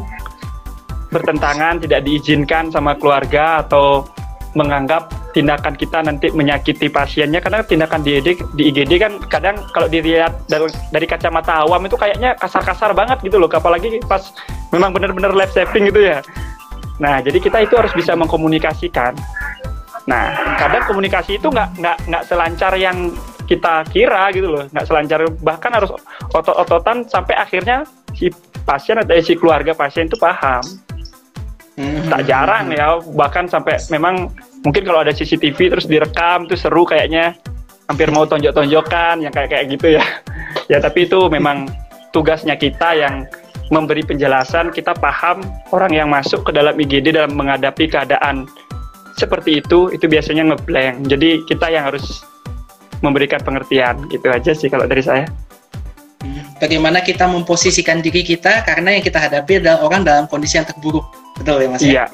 bertentangan 1.10 1.82
tidak 1.82 2.06
diizinkan 2.06 2.70
sama 2.70 2.94
keluarga 2.98 3.66
atau 3.66 4.06
menganggap 4.58 5.14
tindakan 5.30 5.78
kita 5.78 6.02
nanti 6.02 6.26
menyakiti 6.34 6.90
pasiennya 6.90 7.38
karena 7.38 7.62
tindakan 7.62 8.02
di 8.02 8.18
IGD, 8.18 8.28
di 8.58 8.62
IGD 8.74 8.92
kan 8.98 9.12
kadang 9.30 9.62
kalau 9.70 9.86
dilihat 9.86 10.34
dari, 10.50 10.66
dari 10.90 11.06
kacamata 11.06 11.62
awam 11.62 11.86
itu 11.86 11.94
kayaknya 11.94 12.34
kasar-kasar 12.34 12.90
banget 12.90 13.22
gitu 13.22 13.38
loh 13.38 13.46
apalagi 13.46 14.02
pas 14.10 14.34
memang 14.74 14.90
benar-benar 14.90 15.30
life 15.34 15.54
saving 15.54 15.86
gitu 15.86 16.02
ya. 16.02 16.18
Nah 16.98 17.22
jadi 17.22 17.38
kita 17.38 17.62
itu 17.62 17.78
harus 17.78 17.94
bisa 17.94 18.18
mengkomunikasikan. 18.18 19.14
Nah 20.10 20.34
kadang 20.58 20.82
komunikasi 20.90 21.38
itu 21.38 21.46
nggak 21.46 21.78
nggak 21.78 21.96
nggak 22.10 22.22
selancar 22.26 22.74
yang 22.74 23.14
kita 23.46 23.86
kira 23.94 24.34
gitu 24.34 24.50
loh 24.50 24.64
nggak 24.74 24.86
selancar. 24.86 25.22
Bahkan 25.30 25.70
harus 25.70 25.94
otot-ototan 26.34 27.06
sampai 27.06 27.38
akhirnya 27.38 27.86
si 28.18 28.34
pasien 28.66 28.98
atau 28.98 29.14
si 29.22 29.38
keluarga 29.38 29.78
pasien 29.78 30.10
itu 30.10 30.18
paham 30.18 30.60
hmm. 31.80 32.12
tak 32.12 32.28
jarang 32.28 32.68
ya 32.68 33.00
bahkan 33.16 33.48
sampai 33.48 33.80
memang 33.88 34.28
mungkin 34.60 34.84
kalau 34.84 35.00
ada 35.00 35.16
CCTV 35.16 35.72
terus 35.72 35.88
direkam 35.88 36.44
tuh 36.44 36.60
seru 36.60 36.84
kayaknya. 36.84 37.32
Hampir 37.88 38.06
mau 38.14 38.22
tonjok-tonjokan 38.22 39.18
yang 39.18 39.34
kayak 39.34 39.50
kayak 39.50 39.64
gitu 39.72 39.98
ya. 39.98 40.04
Ya 40.70 40.78
tapi 40.78 41.10
itu 41.10 41.26
memang 41.26 41.66
tugasnya 42.14 42.54
kita 42.54 42.94
yang 42.94 43.26
memberi 43.70 44.02
penjelasan 44.02 44.74
kita 44.74 44.94
paham 44.98 45.42
orang 45.70 45.94
yang 45.94 46.08
masuk 46.10 46.42
ke 46.42 46.50
dalam 46.50 46.74
IGD 46.74 47.14
dalam 47.14 47.34
menghadapi 47.38 47.86
keadaan 47.86 48.50
seperti 49.14 49.62
itu 49.62 49.94
itu 49.94 50.10
biasanya 50.10 50.54
ngeblank 50.54 51.06
jadi 51.06 51.38
kita 51.46 51.70
yang 51.70 51.86
harus 51.86 52.26
memberikan 53.00 53.38
pengertian 53.40 54.10
gitu 54.10 54.26
aja 54.28 54.52
sih 54.52 54.66
kalau 54.66 54.90
dari 54.90 55.00
saya 55.06 55.24
bagaimana 56.60 57.00
kita 57.00 57.24
memposisikan 57.26 58.04
diri 58.04 58.20
kita 58.22 58.62
karena 58.62 58.94
yang 58.94 59.02
kita 59.02 59.16
hadapi 59.16 59.64
adalah 59.64 59.80
orang 59.82 60.04
dalam 60.04 60.24
kondisi 60.28 60.60
yang 60.60 60.68
terburuk. 60.68 61.08
Betul 61.40 61.64
ya 61.64 61.68
mas 61.72 61.82
iya. 61.82 62.04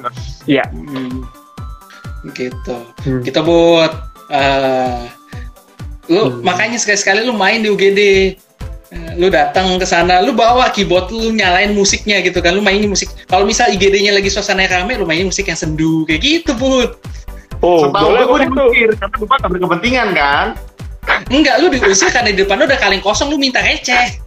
Iya. 0.47 0.65
Hmm. 0.71 1.27
Gitu. 2.33 2.75
Hmm. 3.07 3.21
kita 3.23 3.39
buat 3.43 3.91
uh, 4.31 5.07
lu 6.07 6.23
hmm. 6.27 6.43
makanya 6.43 6.79
sekali-sekali 6.79 7.23
lu 7.23 7.35
main 7.35 7.63
di 7.63 7.69
UGD 7.71 8.01
uh, 8.95 9.11
lu 9.19 9.27
datang 9.27 9.75
ke 9.79 9.85
sana 9.87 10.23
lu 10.23 10.31
bawa 10.31 10.71
keyboard 10.71 11.11
lu 11.11 11.35
nyalain 11.35 11.75
musiknya 11.75 12.23
gitu 12.23 12.39
kan 12.39 12.55
lu 12.55 12.63
mainin 12.63 12.87
musik. 12.87 13.11
Kalau 13.27 13.43
misal 13.43 13.69
IGD-nya 13.75 14.15
lagi 14.15 14.31
suasana 14.31 14.63
rame 14.65 14.95
lu 14.95 15.03
mainin 15.03 15.27
musik 15.27 15.51
yang 15.51 15.59
sendu 15.59 16.07
kayak 16.07 16.23
gitu 16.23 16.55
bud. 16.55 16.95
Oh 17.59 17.89
Setahu 17.89 18.13
boleh 18.13 18.23
gue 18.23 18.37
diusir 18.53 18.89
karena 19.01 19.15
gue 19.17 19.27
gak 19.27 19.49
berkepentingan 19.49 20.09
kan? 20.13 20.47
Enggak, 21.31 21.55
lu 21.63 21.67
diusir 21.73 22.11
karena 22.13 22.29
di 22.29 22.43
depan 22.43 22.59
lu 22.61 22.65
udah 22.67 22.79
kaleng 22.79 23.01
kosong, 23.01 23.31
lu 23.31 23.39
minta 23.39 23.63
receh. 23.63 24.26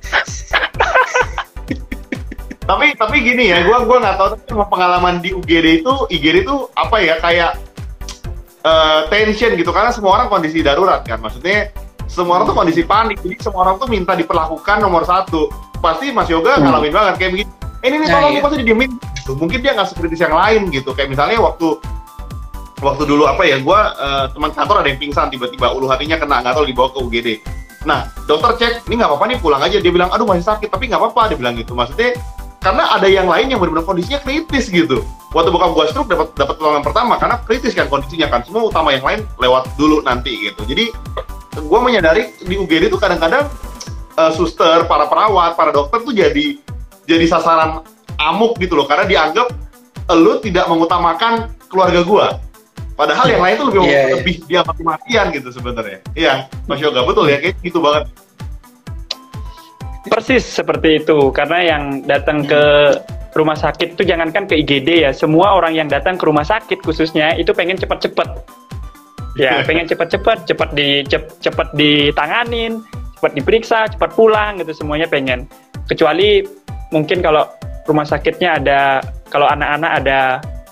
Tapi 2.70 2.94
tapi 2.94 3.16
gini 3.27 3.51
ya, 3.51 3.66
gue 3.66 3.79
gua 3.83 3.99
nggak 3.99 4.16
tahu 4.16 4.29
tapi 4.38 4.53
pengalaman 4.70 5.18
di 5.18 5.35
UGD 5.35 5.83
itu 5.83 5.92
IGD 6.07 6.46
itu 6.46 6.57
apa 6.79 6.96
ya 7.03 7.18
kayak 7.18 7.59
uh, 8.62 9.11
tension 9.11 9.59
gitu. 9.59 9.75
Karena 9.75 9.90
semua 9.90 10.20
orang 10.20 10.29
kondisi 10.31 10.62
darurat 10.62 11.03
kan. 11.03 11.18
Maksudnya 11.18 11.75
semua 12.07 12.38
orang 12.38 12.46
tuh 12.46 12.57
kondisi 12.57 12.83
panik. 12.87 13.18
Jadi 13.27 13.37
semua 13.42 13.66
orang 13.66 13.83
tuh 13.83 13.88
minta 13.90 14.14
diperlakukan 14.14 14.79
nomor 14.79 15.03
satu. 15.03 15.51
Pasti 15.83 16.12
Mas 16.12 16.29
Yoga 16.29 16.61
hmm. 16.61 16.62
ngalamin 16.62 16.92
banget 16.92 17.14
kayak 17.18 17.33
begini. 17.35 17.51
Eh, 17.81 17.88
ini 17.88 17.96
nih 18.05 18.09
nah, 18.12 18.14
tolong 18.20 18.33
iya. 18.37 18.42
pasti 18.44 18.57
didiemin. 18.61 18.92
Gitu. 19.20 19.33
mungkin 19.37 19.61
dia 19.61 19.73
nggak 19.77 19.88
sekritis 19.90 20.20
yang 20.20 20.37
lain 20.37 20.70
gitu. 20.70 20.94
Kayak 20.94 21.11
misalnya 21.16 21.38
waktu 21.40 21.81
waktu 22.81 23.03
dulu 23.05 23.29
apa 23.29 23.44
ya 23.44 23.61
gue 23.61 23.81
uh, 24.01 24.27
teman 24.33 24.51
kantor 24.57 24.81
ada 24.81 24.88
yang 24.88 25.01
pingsan 25.01 25.29
tiba-tiba 25.29 25.68
ulu 25.77 25.85
hatinya 25.88 26.16
kena 26.16 26.40
nggak 26.40 26.57
tahu 26.57 26.64
dibawa 26.64 26.88
ke 26.88 26.99
UGD 27.05 27.29
nah 27.88 28.12
dokter 28.29 28.61
cek 28.61 28.73
ini 28.93 29.01
nggak 29.01 29.09
apa-apa 29.09 29.25
nih 29.33 29.38
pulang 29.40 29.62
aja 29.64 29.81
dia 29.81 29.93
bilang 29.93 30.12
aduh 30.12 30.29
masih 30.29 30.45
sakit 30.45 30.69
tapi 30.69 30.93
nggak 30.93 31.01
apa-apa 31.01 31.33
dia 31.33 31.38
bilang 31.40 31.57
gitu 31.57 31.73
maksudnya 31.73 32.12
karena 32.61 32.93
ada 32.93 33.09
yang 33.09 33.25
lain 33.25 33.49
yang 33.49 33.57
benar-benar 33.57 33.88
kondisinya 33.88 34.21
kritis 34.21 34.69
gitu. 34.69 35.01
Waktu 35.33 35.49
bokap 35.49 35.73
gue 35.73 35.85
stroke 35.88 36.12
dapat 36.12 36.29
dapat 36.37 36.61
pertolongan 36.61 36.85
pertama 36.85 37.14
karena 37.16 37.40
kritis 37.49 37.73
kan 37.73 37.88
kondisinya 37.88 38.29
kan. 38.29 38.45
Semua 38.45 38.69
utama 38.69 38.93
yang 38.93 39.01
lain 39.01 39.25
lewat 39.40 39.73
dulu 39.81 40.05
nanti 40.05 40.37
gitu. 40.53 40.69
Jadi 40.69 40.93
gue 41.57 41.79
menyadari 41.81 42.37
di 42.45 42.61
UGD 42.61 42.93
itu 42.93 43.01
kadang-kadang 43.01 43.49
uh, 44.21 44.33
suster, 44.37 44.85
para 44.85 45.09
perawat, 45.09 45.57
para 45.57 45.73
dokter 45.73 46.05
tuh 46.05 46.12
jadi 46.12 46.61
jadi 47.09 47.25
sasaran 47.27 47.81
amuk 48.21 48.61
gitu 48.61 48.77
loh 48.77 48.85
karena 48.85 49.09
dianggap 49.09 49.49
lu 50.12 50.37
tidak 50.45 50.69
mengutamakan 50.69 51.49
keluarga 51.73 52.05
gue. 52.05 52.27
Padahal 53.00 53.26
yang 53.32 53.40
lain 53.40 53.54
tuh 53.56 53.66
lebih 53.72 53.80
yeah, 53.88 54.04
iya. 54.04 54.12
lebih 54.12 54.34
dia 54.44 54.60
mati-matian 54.60 55.24
gitu 55.32 55.48
sebenarnya. 55.48 55.98
Iya, 56.12 56.32
Mas 56.68 56.84
Yoga 56.84 57.00
betul 57.08 57.32
ya 57.32 57.40
kayak 57.40 57.56
gitu 57.64 57.80
banget. 57.80 58.12
Persis 60.12 60.44
seperti 60.44 61.00
itu, 61.00 61.32
karena 61.32 61.58
yang 61.64 62.04
datang 62.04 62.44
ke 62.44 62.92
rumah 63.32 63.56
sakit 63.56 63.96
itu 63.96 64.04
jangankan 64.04 64.44
ke 64.44 64.52
IGD 64.60 65.08
ya, 65.08 65.16
semua 65.16 65.56
orang 65.56 65.72
yang 65.72 65.88
datang 65.88 66.20
ke 66.20 66.28
rumah 66.28 66.44
sakit 66.44 66.84
khususnya 66.84 67.32
itu 67.40 67.56
pengen 67.56 67.80
cepat-cepat. 67.80 68.28
Ya, 69.40 69.60
pengen 69.68 69.88
cepat-cepat, 69.88 70.44
cepat 70.44 70.76
di 70.76 71.00
cepat 71.40 71.72
ditanganin, 71.72 72.84
cepat 73.16 73.32
diperiksa, 73.32 73.88
cepat 73.96 74.12
pulang 74.12 74.60
gitu 74.60 74.76
semuanya 74.76 75.08
pengen. 75.08 75.48
Kecuali 75.88 76.44
mungkin 76.92 77.24
kalau 77.24 77.48
rumah 77.88 78.04
sakitnya 78.04 78.60
ada 78.60 79.00
kalau 79.32 79.48
anak-anak 79.48 80.04
ada 80.04 80.20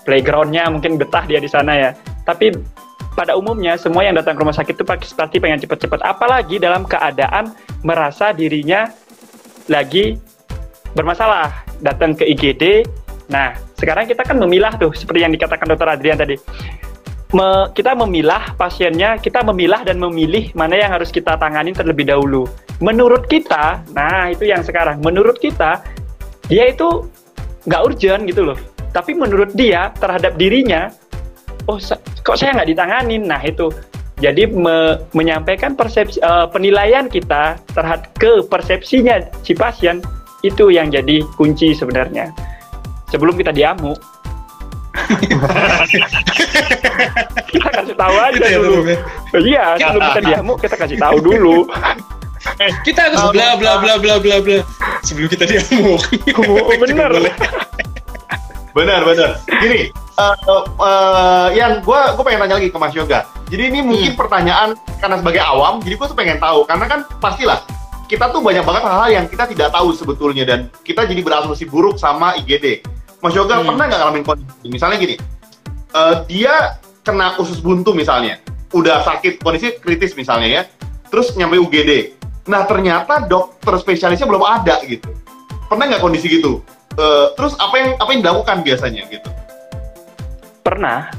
playgroundnya 0.05 0.69
mungkin 0.69 1.01
betah 1.01 1.25
dia 1.25 1.41
di 1.41 1.49
sana 1.49 1.73
ya. 1.73 1.89
Tapi 2.29 2.53
pada 3.17 3.33
umumnya 3.33 3.73
semua 3.73 4.05
yang 4.05 4.13
datang 4.13 4.37
ke 4.37 4.41
rumah 4.45 4.53
sakit 4.53 4.77
itu 4.77 4.85
pasti 4.85 5.41
pengen 5.41 5.57
cepat-cepat. 5.65 6.05
Apalagi 6.05 6.61
dalam 6.61 6.85
keadaan 6.85 7.57
merasa 7.81 8.29
dirinya 8.29 8.85
lagi 9.65 10.13
bermasalah 10.93 11.65
datang 11.81 12.13
ke 12.13 12.29
IGD. 12.29 12.85
Nah, 13.33 13.57
sekarang 13.77 14.05
kita 14.05 14.21
kan 14.21 14.37
memilah 14.37 14.77
tuh 14.77 14.93
seperti 14.93 15.25
yang 15.25 15.33
dikatakan 15.33 15.65
Dokter 15.69 15.89
Adrian 15.89 16.17
tadi. 16.21 16.37
Me, 17.29 17.69
kita 17.77 17.93
memilah 17.93 18.57
pasiennya, 18.57 19.21
kita 19.21 19.45
memilah 19.45 19.85
dan 19.85 20.01
memilih 20.01 20.49
mana 20.57 20.73
yang 20.73 20.89
harus 20.89 21.13
kita 21.13 21.37
tangani 21.37 21.77
terlebih 21.77 22.09
dahulu. 22.09 22.49
Menurut 22.81 23.29
kita, 23.29 23.85
nah 23.93 24.33
itu 24.33 24.49
yang 24.49 24.65
sekarang. 24.65 24.97
Menurut 25.05 25.37
kita, 25.37 25.85
dia 26.49 26.73
itu 26.73 27.05
nggak 27.69 27.81
urgent 27.85 28.25
gitu 28.25 28.49
loh. 28.49 28.57
Tapi 28.89 29.13
menurut 29.13 29.53
dia 29.53 29.93
terhadap 30.01 30.41
dirinya, 30.41 30.89
oh 31.69 31.77
kok 32.25 32.35
saya 32.41 32.57
nggak 32.57 32.69
ditanganin? 32.73 33.29
Nah 33.29 33.37
itu 33.45 33.69
jadi 34.19 34.49
me 34.51 34.99
menyampaikan 35.15 35.77
persepsi 35.77 36.19
uh, 36.25 36.49
penilaian 36.49 37.07
kita 37.07 37.55
terhadap 37.71 38.09
ke 38.17 38.43
persepsinya 38.49 39.21
si 39.45 39.53
pasien 39.53 40.01
itu 40.41 40.73
yang 40.73 40.89
jadi 40.89 41.21
kunci 41.37 41.77
sebenarnya. 41.77 42.33
Sebelum 43.09 43.37
kita 43.37 43.49
diamu, 43.49 43.97
kita 47.49 47.69
kasih 47.73 47.95
tahu 47.97 48.15
aja 48.21 48.37
gitu 48.37 48.45
ya, 48.45 48.59
dulu. 48.61 48.79
Ya, 48.85 48.97
iya, 49.41 49.65
sebelum 49.81 50.01
kita 50.13 50.21
diamu 50.21 50.53
kita 50.57 50.75
kasih 50.77 50.97
tahu 50.97 51.17
dulu. 51.21 51.57
Eh, 52.59 52.71
kita 52.87 53.11
harus 53.11 53.19
bla 53.35 53.59
bla 53.59 53.83
bla 53.83 53.99
bla 53.99 54.15
bla 54.15 54.39
bla 54.39 54.63
sebelum 55.03 55.27
kita 55.27 55.43
diamu. 55.43 55.99
Oh, 56.39 56.71
benar. 56.79 57.11
benar, 58.73 59.01
benar. 59.05 59.41
Gini, 59.61 59.89
uh, 60.19 60.35
uh, 60.77 61.47
yang 61.55 61.79
gue 61.79 62.01
gue 62.15 62.23
pengen 62.23 62.39
tanya 62.45 62.55
lagi 62.59 62.69
ke 62.69 62.77
Mas 62.77 62.93
Yoga. 62.93 63.25
Jadi 63.47 63.63
ini 63.71 63.79
mungkin 63.81 64.13
hmm. 64.13 64.19
pertanyaan 64.19 64.69
karena 64.99 65.15
sebagai 65.17 65.41
awam, 65.41 65.79
jadi 65.81 65.95
gue 65.95 66.07
tuh 66.07 66.17
pengen 66.17 66.37
tahu 66.37 66.67
karena 66.67 66.85
kan 66.85 66.99
pastilah 67.23 67.59
kita 68.09 68.33
tuh 68.33 68.41
banyak 68.41 68.65
banget 68.65 68.83
hal-hal 68.89 69.09
yang 69.21 69.25
kita 69.29 69.45
tidak 69.45 69.69
tahu 69.69 69.93
sebetulnya 69.93 70.43
dan 70.43 70.59
kita 70.81 71.05
jadi 71.05 71.21
berasumsi 71.21 71.69
buruk 71.69 72.01
sama 72.01 72.33
IGD. 72.41 72.81
Mas 73.21 73.33
Yoga 73.35 73.59
hmm. 73.59 73.67
pernah 73.73 73.83
nggak 73.87 73.99
ngalamin 73.99 74.23
kondisi? 74.25 74.67
Misalnya 74.67 74.97
gini, 74.97 75.15
uh, 75.93 76.25
dia 76.25 76.79
kena 77.05 77.37
usus 77.39 77.61
buntu 77.63 77.93
misalnya, 77.95 78.41
udah 78.75 79.01
sakit 79.05 79.41
kondisi 79.41 79.77
kritis 79.81 80.13
misalnya 80.13 80.47
ya, 80.47 80.61
terus 81.09 81.33
nyampe 81.35 81.57
UGD. 81.57 82.17
Nah 82.49 82.65
ternyata 82.65 83.29
dokter 83.29 83.77
spesialisnya 83.77 84.25
belum 84.25 84.41
ada 84.41 84.81
gitu. 84.85 85.09
Pernah 85.69 85.85
nggak 85.85 86.01
kondisi 86.01 86.25
gitu? 86.29 86.65
Uh, 86.99 87.31
terus 87.39 87.55
apa 87.55 87.75
yang 87.79 87.89
apa 87.95 88.09
yang 88.11 88.21
dilakukan 88.21 88.57
biasanya 88.59 89.07
gitu? 89.07 89.31
pernah. 90.69 91.09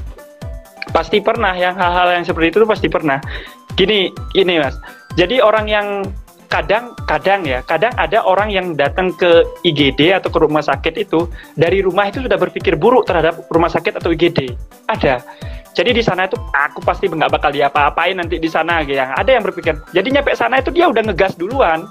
Pasti 0.95 1.19
pernah 1.19 1.51
yang 1.59 1.75
hal-hal 1.75 2.15
yang 2.15 2.23
seperti 2.23 2.55
itu 2.55 2.63
pasti 2.63 2.87
pernah. 2.87 3.19
Gini 3.75 4.07
gini 4.31 4.63
mas. 4.63 4.79
Jadi 5.19 5.43
orang 5.43 5.67
yang 5.67 5.87
kadang 6.51 6.91
kadang 7.07 7.47
ya 7.47 7.63
kadang 7.63 7.95
ada 7.95 8.27
orang 8.27 8.51
yang 8.51 8.75
datang 8.75 9.15
ke 9.15 9.47
IGD 9.63 10.11
atau 10.19 10.27
ke 10.27 10.39
rumah 10.39 10.59
sakit 10.59 10.99
itu 10.99 11.31
dari 11.55 11.79
rumah 11.79 12.11
itu 12.11 12.19
sudah 12.19 12.35
berpikir 12.35 12.75
buruk 12.75 13.07
terhadap 13.07 13.39
rumah 13.51 13.71
sakit 13.71 13.99
atau 13.99 14.11
IGD 14.11 14.55
ada. 14.87 15.19
Jadi 15.71 15.95
di 15.95 16.03
sana 16.03 16.27
itu 16.27 16.35
aku 16.51 16.83
pasti 16.83 17.07
nggak 17.07 17.31
bakal 17.31 17.55
diapa-apain 17.55 18.19
nanti 18.19 18.35
di 18.35 18.51
sana 18.51 18.83
gitu 18.83 18.99
yang 18.99 19.15
ada 19.15 19.31
yang 19.31 19.43
berpikir 19.47 19.79
jadi 19.95 20.19
nyampe 20.19 20.35
sana 20.35 20.59
itu 20.59 20.75
dia 20.75 20.91
udah 20.91 21.03
ngegas 21.07 21.39
duluan. 21.39 21.87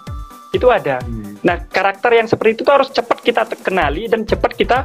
Itu 0.53 0.69
ada. 0.69 1.01
Hmm. 1.01 1.30
Nah 1.41 1.57
karakter 1.57 2.21
yang 2.21 2.29
seperti 2.29 2.61
itu 2.61 2.63
tuh 2.63 2.75
harus 2.81 2.89
cepat 2.93 3.19
kita 3.25 3.43
kenali 3.65 4.07
dan 4.07 4.29
cepat 4.29 4.53
kita 4.57 4.79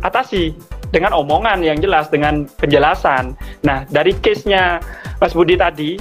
atasi 0.00 0.56
dengan 0.90 1.14
omongan 1.14 1.60
yang 1.60 1.76
jelas 1.78 2.08
dengan 2.08 2.48
penjelasan 2.58 3.36
nah 3.60 3.84
dari 3.92 4.16
case 4.18 4.48
nya 4.48 4.80
Mas 5.20 5.36
Budi 5.36 5.60
tadi 5.60 6.00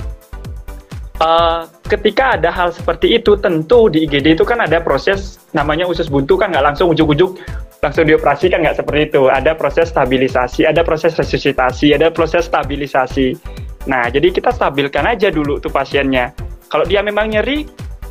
uh, 1.19 1.67
ketika 1.91 2.39
ada 2.39 2.49
hal 2.49 2.71
seperti 2.71 3.19
itu 3.19 3.35
tentu 3.35 3.91
di 3.91 4.07
IGD 4.07 4.39
itu 4.39 4.47
kan 4.47 4.63
ada 4.63 4.79
proses 4.79 5.43
namanya 5.51 5.85
usus 5.85 6.07
buntu 6.07 6.39
kan 6.39 6.55
nggak 6.55 6.73
langsung 6.73 6.95
ujuk-ujuk 6.95 7.35
langsung 7.79 8.03
dioperasi 8.07 8.51
kan 8.51 8.59
nggak 8.63 8.77
seperti 8.83 9.01
itu. 9.11 9.31
Ada 9.31 9.55
proses 9.55 9.91
stabilisasi, 9.91 10.67
ada 10.67 10.83
proses 10.83 11.15
resusitasi, 11.15 11.95
ada 11.95 12.11
proses 12.11 12.47
stabilisasi. 12.51 13.39
Nah, 13.87 14.11
jadi 14.11 14.29
kita 14.35 14.51
stabilkan 14.51 15.07
aja 15.07 15.31
dulu 15.31 15.57
tuh 15.63 15.71
pasiennya. 15.71 16.35
Kalau 16.67 16.85
dia 16.85 16.99
memang 16.99 17.31
nyeri 17.31 17.65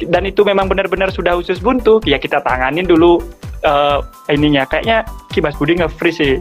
dan 0.06 0.22
itu 0.28 0.46
memang 0.46 0.70
benar-benar 0.70 1.10
sudah 1.10 1.34
usus 1.34 1.58
buntu, 1.58 1.98
ya 2.06 2.20
kita 2.20 2.38
tanganin 2.46 2.86
dulu 2.86 3.18
uh, 3.66 3.98
ininya. 4.30 4.62
Kayaknya 4.68 5.02
Kimas 5.34 5.58
Budi 5.58 5.78
nge-free 5.78 6.14
sih. 6.14 6.34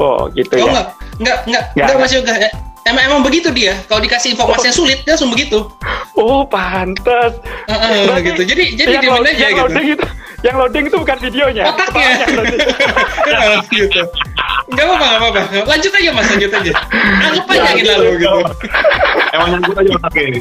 Oh, 0.00 0.28
gitu 0.36 0.56
oh, 0.60 0.66
ya. 0.66 0.68
Enggak, 0.68 0.86
enggak, 1.20 1.36
enggak, 1.46 1.62
enggak, 1.72 1.84
enggak 1.88 1.98
Mas 2.00 2.12
Yoga. 2.12 2.34
Emang 2.82 3.02
emang 3.06 3.20
begitu 3.22 3.48
dia. 3.54 3.78
Kalau 3.86 4.02
dikasih 4.02 4.34
informasi 4.34 4.74
yang 4.74 4.76
sulit, 4.76 4.98
dia 5.06 5.14
langsung 5.14 5.30
begitu. 5.30 5.70
Oh, 6.18 6.42
pantas. 6.42 7.38
Uh, 7.70 7.74
uh, 8.10 8.18
gitu. 8.18 8.42
Jadi 8.42 8.74
jadi 8.74 8.98
dia 8.98 9.10
aja 9.14 9.46
gitu. 9.54 9.80
gitu 9.94 10.06
yang 10.42 10.58
loading 10.58 10.90
itu 10.90 10.96
bukan 10.98 11.18
videonya. 11.22 11.64
Otaknya. 11.70 12.26
gitu. 13.70 14.02
Enggak 14.74 14.84
apa-apa, 14.90 15.06
enggak 15.06 15.20
apa-apa. 15.22 15.42
Lanjut 15.70 15.92
aja 15.94 16.10
Mas, 16.10 16.26
lanjut 16.34 16.50
aja. 16.50 16.72
Anggap 17.22 17.46
aja 17.46 17.62
ya, 17.62 17.72
gitu. 17.78 17.90
lalu 17.94 18.10
gitu. 18.18 18.38
Emang 19.32 19.48
nyangkut 19.54 19.76
aja 19.78 19.90
otaknya 20.02 20.22
ini. 20.26 20.40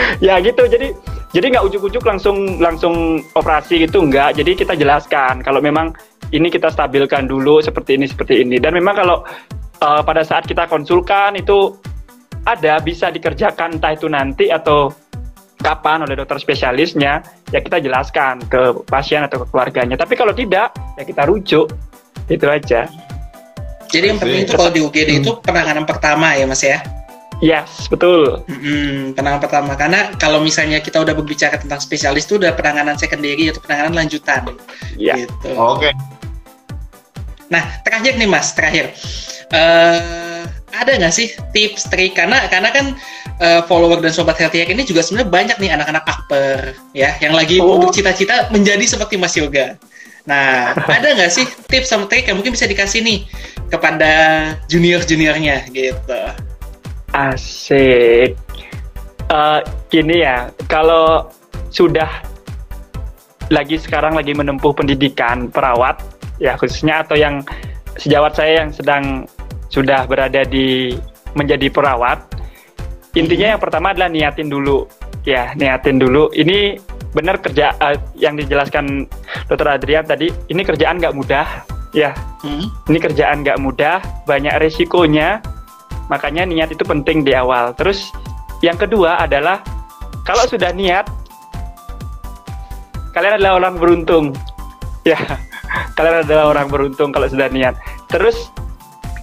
ya 0.26 0.40
gitu, 0.40 0.66
jadi 0.66 0.92
jadi 1.30 1.46
nggak 1.54 1.64
ujuk-ujuk 1.70 2.02
langsung 2.02 2.58
langsung 2.58 3.22
operasi 3.38 3.86
gitu 3.86 4.02
enggak. 4.02 4.34
Jadi 4.34 4.58
kita 4.58 4.74
jelaskan 4.74 5.46
kalau 5.46 5.62
memang 5.62 5.94
ini 6.34 6.50
kita 6.50 6.70
stabilkan 6.70 7.30
dulu 7.30 7.62
seperti 7.62 7.98
ini 7.98 8.06
seperti 8.10 8.42
ini. 8.42 8.58
Dan 8.58 8.74
memang 8.74 8.98
kalau 8.98 9.22
uh, 9.82 10.02
pada 10.02 10.26
saat 10.26 10.46
kita 10.46 10.66
konsulkan 10.66 11.38
itu 11.38 11.78
ada 12.46 12.82
bisa 12.82 13.12
dikerjakan 13.14 13.78
entah 13.78 13.92
itu 13.94 14.10
nanti 14.10 14.50
atau 14.50 14.90
kapan 15.60 16.08
oleh 16.08 16.16
dokter 16.16 16.40
spesialisnya, 16.40 17.20
ya 17.52 17.60
kita 17.60 17.78
jelaskan 17.84 18.40
ke 18.48 18.80
pasien 18.88 19.20
atau 19.22 19.44
ke 19.44 19.46
keluarganya. 19.52 19.94
Tapi 19.94 20.16
kalau 20.16 20.32
tidak, 20.32 20.72
ya 20.96 21.04
kita 21.04 21.28
rujuk. 21.28 21.68
Itu 22.30 22.46
aja. 22.48 22.88
Jadi 23.90 24.04
yang 24.06 24.18
penting 24.22 24.46
itu 24.46 24.54
kalau 24.54 24.70
di 24.70 24.80
UGD 24.80 25.10
hmm. 25.10 25.20
itu 25.20 25.30
penanganan 25.42 25.82
pertama 25.82 26.38
ya 26.38 26.46
Mas 26.46 26.62
ya? 26.62 26.78
Yes, 27.40 27.88
betul. 27.88 28.44
Hmm, 28.44 29.16
penanganan 29.16 29.40
pertama 29.40 29.72
karena 29.72 30.12
kalau 30.20 30.44
misalnya 30.44 30.76
kita 30.84 31.00
udah 31.00 31.16
berbicara 31.16 31.56
tentang 31.56 31.80
spesialis 31.80 32.28
itu 32.28 32.36
udah 32.36 32.52
penanganan 32.52 33.00
secondary 33.00 33.48
atau 33.48 33.64
penanganan 33.64 34.04
lanjutan. 34.04 34.52
Iya. 35.00 35.24
Gitu. 35.24 35.48
Oke. 35.56 35.88
Okay. 35.88 35.92
Nah, 37.48 37.64
terakhir 37.82 38.20
nih 38.20 38.28
Mas, 38.28 38.52
terakhir. 38.52 38.92
Uh, 39.50 40.44
ada 40.70 40.94
nggak 40.94 41.10
sih 41.10 41.34
tips 41.50 41.90
trik 41.90 42.14
karena 42.14 42.46
karena 42.46 42.70
kan 42.70 42.94
uh, 43.42 43.60
follower 43.66 43.98
dan 43.98 44.14
sobat 44.14 44.38
healthy 44.38 44.62
ini 44.62 44.86
juga 44.86 45.02
sebenarnya 45.02 45.28
banyak 45.28 45.56
nih 45.58 45.70
anak-anak 45.74 46.04
akper 46.06 46.78
ya 46.94 47.18
yang 47.18 47.34
lagi 47.34 47.58
oh. 47.58 47.82
bercita-cita 47.82 48.54
menjadi 48.54 48.84
seperti 48.86 49.18
Mas 49.18 49.34
Yoga. 49.34 49.74
Nah, 50.28 50.76
ada 51.00 51.08
nggak 51.16 51.32
sih 51.32 51.48
tips 51.66 51.90
sama 51.90 52.06
trik 52.06 52.30
yang 52.30 52.38
mungkin 52.38 52.54
bisa 52.54 52.70
dikasih 52.70 53.02
nih 53.02 53.26
kepada 53.72 54.12
junior-juniornya 54.70 55.66
gitu? 55.74 56.22
Asik. 57.10 58.38
Uh, 59.30 59.62
gini 59.90 60.26
ya, 60.26 60.50
kalau 60.66 61.30
sudah 61.70 62.06
lagi 63.50 63.78
sekarang 63.78 64.14
lagi 64.14 64.34
menempuh 64.34 64.74
pendidikan 64.74 65.50
perawat, 65.50 65.98
ya 66.42 66.54
khususnya 66.58 67.02
atau 67.02 67.18
yang 67.18 67.42
sejawat 67.98 68.34
saya 68.34 68.62
yang 68.62 68.70
sedang 68.70 69.26
sudah 69.70 70.06
berada 70.06 70.42
di 70.46 70.94
menjadi 71.34 71.70
perawat, 71.70 72.26
intinya 73.14 73.54
yang 73.54 73.62
pertama 73.62 73.94
adalah 73.94 74.10
niatin 74.10 74.50
dulu, 74.50 74.86
ya 75.22 75.54
niatin 75.54 75.98
dulu. 75.98 76.30
Ini 76.34 76.78
benar 77.14 77.38
kerja 77.42 77.74
uh, 77.78 77.98
yang 78.18 78.38
dijelaskan 78.38 79.06
Dokter 79.50 79.78
Adrian 79.78 80.06
tadi, 80.06 80.30
ini 80.50 80.62
kerjaan 80.62 80.98
nggak 80.98 81.14
mudah, 81.14 81.46
ya. 81.94 82.14
Hmm. 82.42 82.66
Ini 82.90 82.98
kerjaan 82.98 83.46
nggak 83.46 83.58
mudah, 83.62 83.98
banyak 84.26 84.58
resikonya, 84.58 85.38
makanya 86.10 86.42
niat 86.42 86.74
itu 86.74 86.82
penting 86.82 87.22
di 87.22 87.32
awal. 87.32 87.70
Terus 87.78 88.10
yang 88.60 88.74
kedua 88.76 89.22
adalah 89.22 89.62
kalau 90.26 90.44
sudah 90.44 90.74
niat, 90.74 91.06
kalian 93.14 93.38
adalah 93.38 93.62
orang 93.62 93.74
beruntung, 93.78 94.34
ya. 95.06 95.16
Kalian 95.94 96.26
adalah 96.26 96.50
orang 96.50 96.66
beruntung 96.66 97.14
kalau 97.14 97.30
sudah 97.30 97.46
niat. 97.46 97.78
Terus 98.10 98.50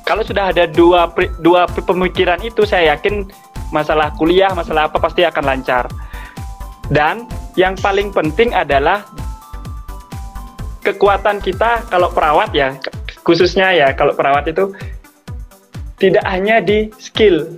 kalau 0.07 0.23
sudah 0.23 0.55
ada 0.55 0.63
dua 0.63 1.11
dua 1.43 1.67
pemikiran 1.67 2.39
itu 2.39 2.63
saya 2.63 2.95
yakin 2.95 3.27
masalah 3.75 4.15
kuliah 4.15 4.55
masalah 4.55 4.87
apa 4.87 4.95
pasti 5.03 5.27
akan 5.27 5.43
lancar 5.43 5.91
dan 6.87 7.27
yang 7.59 7.75
paling 7.75 8.15
penting 8.15 8.55
adalah 8.55 9.03
kekuatan 10.79 11.43
kita 11.43 11.83
kalau 11.91 12.07
perawat 12.07 12.55
ya 12.55 12.79
khususnya 13.27 13.75
ya 13.75 13.91
kalau 13.91 14.15
perawat 14.15 14.47
itu 14.47 14.71
tidak 15.97 16.25
hanya 16.29 16.61
di 16.61 16.93
skill 17.01 17.57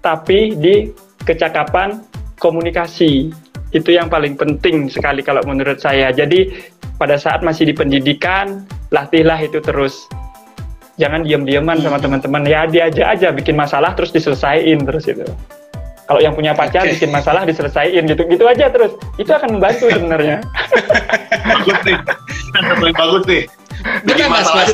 tapi 0.00 0.56
di 0.56 0.88
kecakapan 1.28 2.00
komunikasi. 2.40 3.28
Itu 3.68 3.92
yang 3.92 4.08
paling 4.08 4.40
penting 4.40 4.88
sekali 4.88 5.20
kalau 5.20 5.44
menurut 5.44 5.76
saya. 5.76 6.08
Jadi 6.08 6.48
pada 6.96 7.20
saat 7.20 7.44
masih 7.44 7.68
di 7.68 7.74
pendidikan 7.76 8.64
latihlah 8.88 9.36
itu 9.44 9.60
terus. 9.60 10.08
Jangan 10.96 11.28
diam-diaman 11.28 11.78
sama 11.84 12.00
teman-teman. 12.00 12.48
Ya 12.48 12.64
diajak 12.64 13.06
aja 13.06 13.28
bikin 13.30 13.54
masalah 13.54 13.92
terus 13.92 14.10
diselesaikan 14.16 14.88
terus 14.88 15.04
itu. 15.04 15.28
Kalau 16.08 16.24
yang 16.24 16.32
punya 16.32 16.56
pacar 16.56 16.88
okay. 16.88 16.96
bikin 16.96 17.12
masalah 17.12 17.44
diselesaikan 17.44 18.08
gitu. 18.08 18.24
Gitu 18.24 18.44
aja 18.48 18.72
terus. 18.72 18.96
Itu 19.20 19.28
akan 19.36 19.60
membantu 19.60 19.92
sebenarnya. 19.92 20.40
Bagus 21.52 21.78
nih. 21.84 21.98
Bagus 22.96 23.24
nih 23.28 23.44
Benar 24.02 24.28
mas, 24.30 24.48
mas. 24.50 24.70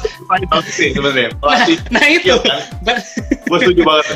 sih 0.73 0.97
sebenarnya. 0.97 1.29
Nah, 1.41 1.67
nah 1.93 2.05
itu. 2.09 2.35
Kan? 2.41 2.99
Gue 3.45 3.59
setuju 3.61 3.83
banget. 3.85 4.07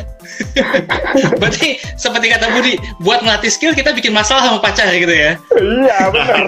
Berarti 1.40 1.68
seperti 1.96 2.26
kata 2.32 2.46
Budi, 2.56 2.74
buat 3.02 3.20
ngelatih 3.20 3.50
skill 3.52 3.72
kita 3.76 3.92
bikin 3.92 4.12
masalah 4.14 4.48
sama 4.48 4.58
pacar 4.62 4.88
gitu 4.92 5.10
ya? 5.12 5.36
Iya 5.56 5.98
benar. 6.14 6.42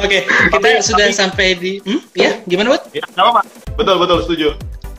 Oke, 0.00 0.18
kita 0.24 0.56
tapi, 0.56 0.84
sudah 0.84 1.06
tapi, 1.10 1.16
sampai 1.16 1.46
di, 1.56 1.72
hmm? 1.84 2.00
ya 2.16 2.30
gimana 2.48 2.76
Bud? 2.76 2.82
Ya, 2.92 3.04
Betul 3.76 3.96
betul 4.00 4.18
setuju. 4.24 4.48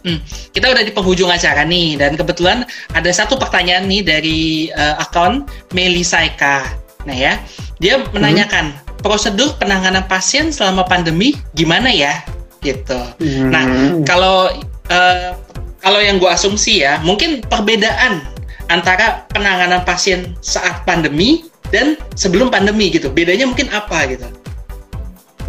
Hmm, 0.01 0.17
kita 0.49 0.73
udah 0.73 0.82
di 0.82 0.89
penghujung 0.89 1.30
acara 1.30 1.62
nih 1.62 1.93
dan 1.93 2.17
kebetulan 2.17 2.65
ada 2.97 3.12
satu 3.13 3.38
pertanyaan 3.38 3.86
nih 3.86 4.01
dari 4.01 4.41
uh, 4.73 4.97
akun 4.97 5.45
Melisaika. 5.77 6.80
Nah 7.05 7.15
ya, 7.15 7.41
dia 7.81 8.01
menanyakan 8.13 8.73
hmm. 8.73 9.01
prosedur 9.01 9.57
penanganan 9.57 10.05
pasien 10.05 10.53
selama 10.53 10.85
pandemi 10.85 11.37
gimana 11.57 11.89
ya? 11.89 12.21
Gitu. 12.61 12.97
Hmm. 13.21 13.49
Nah 13.49 13.63
kalau 14.05 14.53
uh, 14.89 15.33
kalau 15.81 15.99
yang 15.99 16.21
gue 16.21 16.29
asumsi 16.29 16.85
ya, 16.85 17.01
mungkin 17.01 17.41
perbedaan 17.49 18.21
antara 18.69 19.27
penanganan 19.33 19.81
pasien 19.83 20.37
saat 20.39 20.85
pandemi 20.85 21.49
dan 21.73 21.97
sebelum 22.13 22.53
pandemi 22.53 22.93
gitu. 22.93 23.09
Bedanya 23.09 23.49
mungkin 23.49 23.67
apa 23.73 24.05
gitu? 24.07 24.27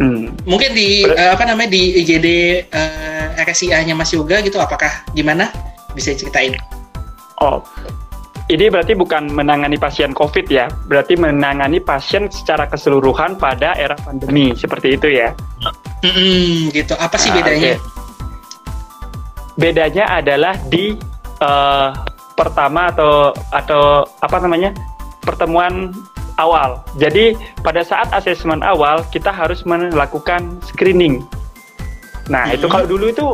Hmm. 0.01 0.33
Mungkin 0.49 0.73
di 0.73 1.05
uh, 1.05 1.37
apa 1.37 1.45
namanya 1.45 1.69
di 1.69 2.01
IGD 2.01 2.27
uh, 2.73 3.37
eh, 3.37 3.45
RSIA-nya 3.45 3.93
Mas 3.93 4.09
Yoga 4.09 4.41
gitu 4.41 4.57
apakah 4.57 5.05
gimana? 5.13 5.53
Bisa 5.93 6.17
ceritain? 6.17 6.57
Oh. 7.37 7.61
Ini 8.51 8.67
berarti 8.67 8.91
bukan 8.91 9.31
menangani 9.31 9.79
pasien 9.79 10.11
COVID 10.11 10.51
ya, 10.51 10.67
berarti 10.91 11.15
menangani 11.15 11.79
pasien 11.79 12.27
secara 12.27 12.67
keseluruhan 12.67 13.39
pada 13.39 13.71
era 13.79 13.95
pandemi, 13.95 14.51
seperti 14.51 14.99
itu 14.99 15.07
ya? 15.15 15.31
Hmm, 16.03 16.67
gitu. 16.75 16.91
Apa 16.99 17.15
sih 17.15 17.31
ah, 17.31 17.39
bedanya? 17.39 17.79
Okay. 17.79 17.79
Bedanya 19.55 20.05
adalah 20.19 20.59
di 20.67 20.91
uh, 21.39 21.95
pertama 22.35 22.91
atau 22.91 23.31
atau 23.55 24.03
apa 24.19 24.37
namanya 24.43 24.75
pertemuan 25.23 25.95
awal. 26.35 26.83
Jadi 26.99 27.39
pada 27.63 27.79
saat 27.85 28.11
asesmen 28.11 28.59
awal 28.59 29.07
kita 29.07 29.31
harus 29.31 29.63
melakukan 29.63 30.59
screening. 30.67 31.23
Nah 32.27 32.51
hmm. 32.51 32.59
itu 32.59 32.65
kalau 32.67 32.83
dulu 32.83 33.07
itu 33.07 33.27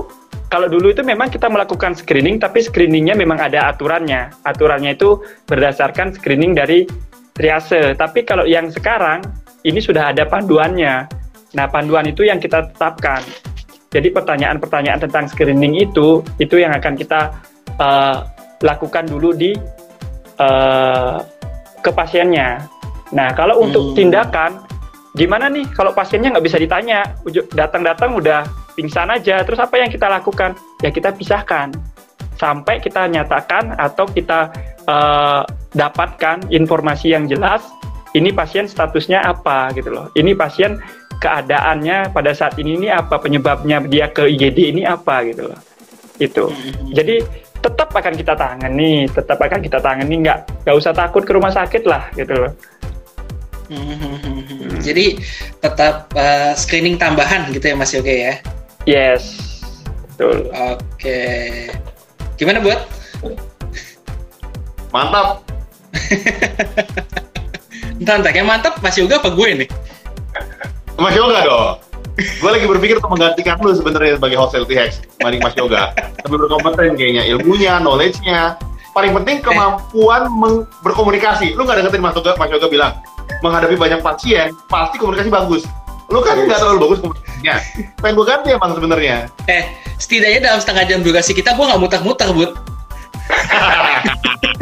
kalau 0.49 0.65
dulu 0.65 0.89
itu 0.89 1.05
memang 1.05 1.29
kita 1.29 1.45
melakukan 1.45 1.93
screening, 1.93 2.41
tapi 2.41 2.65
screeningnya 2.65 3.13
memang 3.13 3.37
ada 3.37 3.69
aturannya. 3.69 4.33
Aturannya 4.41 4.97
itu 4.97 5.21
berdasarkan 5.45 6.17
screening 6.17 6.57
dari 6.57 6.89
triase. 7.37 7.93
Tapi 7.93 8.25
kalau 8.25 8.49
yang 8.49 8.73
sekarang 8.73 9.21
ini 9.61 9.77
sudah 9.77 10.09
ada 10.09 10.25
panduannya. 10.25 11.05
Nah 11.53 11.65
panduan 11.69 12.09
itu 12.09 12.25
yang 12.25 12.41
kita 12.41 12.65
tetapkan. 12.73 13.21
Jadi 13.89 14.09
pertanyaan-pertanyaan 14.09 15.05
tentang 15.05 15.29
screening 15.29 15.77
itu 15.85 16.25
itu 16.41 16.61
yang 16.61 16.73
akan 16.73 16.93
kita 16.97 17.33
uh, 17.77 18.25
lakukan 18.65 19.05
dulu 19.05 19.33
di 19.33 19.53
uh, 20.41 21.17
ke 21.79 21.89
pasiennya. 21.93 22.65
Nah, 23.09 23.33
kalau 23.33 23.65
untuk 23.65 23.91
hmm. 23.91 23.95
tindakan, 23.97 24.51
gimana 25.19 25.51
nih 25.51 25.67
kalau 25.75 25.91
pasiennya 25.91 26.31
nggak 26.31 26.45
bisa 26.47 26.55
ditanya, 26.55 27.03
datang-datang 27.51 28.15
udah 28.15 28.47
pingsan 28.79 29.11
aja, 29.11 29.43
terus 29.43 29.59
apa 29.59 29.75
yang 29.75 29.91
kita 29.91 30.07
lakukan? 30.07 30.55
Ya 30.79 30.95
kita 30.95 31.11
pisahkan 31.11 31.75
sampai 32.39 32.79
kita 32.79 33.03
nyatakan 33.11 33.75
atau 33.75 34.07
kita 34.07 34.55
uh, 34.87 35.43
dapatkan 35.75 36.47
informasi 36.47 37.11
yang 37.11 37.27
jelas. 37.27 37.67
Ini 38.09 38.33
pasien 38.33 38.65
statusnya 38.65 39.21
apa 39.21 39.69
gitu 39.77 39.93
loh. 39.93 40.09
Ini 40.17 40.33
pasien 40.33 40.81
keadaannya 41.19 42.15
pada 42.15 42.31
saat 42.31 42.55
ini 42.57 42.79
ini 42.79 42.87
apa 42.87 43.19
penyebabnya 43.19 43.83
dia 43.85 44.07
ke 44.09 44.25
IGD 44.25 44.71
ini 44.73 44.81
apa 44.87 45.27
gitu 45.27 45.51
loh 45.51 45.59
itu 46.19 46.47
hmm. 46.47 46.95
jadi 46.95 47.15
tetap 47.59 47.91
akan 47.91 48.15
kita 48.15 48.33
tangani 48.39 49.07
tetap 49.11 49.39
akan 49.39 49.59
kita 49.59 49.83
tangani 49.83 50.15
nggak 50.23 50.63
nggak 50.63 50.75
usah 50.75 50.95
takut 50.95 51.27
ke 51.27 51.31
rumah 51.35 51.51
sakit 51.51 51.83
lah 51.83 52.07
gitu 52.15 52.31
loh 52.31 52.51
hmm. 53.69 54.81
jadi 54.83 55.17
tetap 55.61 56.09
uh, 56.17 56.53
screening 56.57 56.97
tambahan 56.97 57.49
gitu 57.53 57.71
ya 57.71 57.75
Mas 57.77 57.93
Yoga 57.95 58.11
ya 58.11 58.33
yes 58.85 59.23
betul 60.15 60.49
oke 60.51 61.21
gimana 62.35 62.59
buat 62.59 62.81
mantap 64.89 65.45
entah 67.99 68.15
entah 68.19 68.31
kayak 68.31 68.47
mantap 68.47 68.73
Mas 68.81 68.97
Yoga 68.97 69.21
apa 69.21 69.31
gue 69.31 69.65
nih 69.65 69.69
Mas 70.99 71.15
Yoga 71.15 71.39
dong. 71.47 71.75
gue 72.19 72.51
lagi 72.51 72.67
berpikir 72.67 72.99
untuk 72.99 73.15
menggantikan 73.15 73.55
lu 73.63 73.71
sebenarnya 73.71 74.19
sebagai 74.19 74.35
host 74.35 74.51
LT 74.51 74.71
Hex 74.75 74.91
dibanding 75.15 75.39
Mas 75.39 75.55
Yoga. 75.55 75.95
Tapi 75.95 76.35
berkompeten 76.35 76.99
kayaknya, 76.99 77.23
ilmunya, 77.31 77.79
knowledge-nya. 77.79 78.59
Paling 78.91 79.15
penting 79.15 79.39
kemampuan 79.39 80.27
berkomunikasi. 80.83 81.55
Lu 81.55 81.63
nggak 81.63 81.79
deketin 81.79 82.03
Mas 82.03 82.19
Yoga, 82.19 82.35
Mas 82.35 82.51
Yoga 82.51 82.67
bilang, 82.67 82.93
menghadapi 83.39 83.75
banyak 83.75 83.99
pasien, 84.03 84.55
pasti 84.67 84.95
komunikasi 84.99 85.29
bagus. 85.31 85.63
Lu 86.09 86.19
kan 86.25 86.39
nggak 86.41 86.59
terlalu 86.59 86.79
bagus 86.89 86.99
komunikasinya. 87.03 87.55
Pengen 88.01 88.13
gue 88.17 88.25
ganti 88.25 88.49
emang 88.51 88.71
sebenarnya. 88.75 89.17
Eh, 89.45 89.63
setidaknya 90.01 90.39
dalam 90.51 90.59
setengah 90.59 90.83
jam 90.89 90.99
durasi 91.05 91.31
kita, 91.37 91.53
gue 91.53 91.65
nggak 91.65 91.81
muter-muter, 91.81 92.29
Bud. 92.33 92.51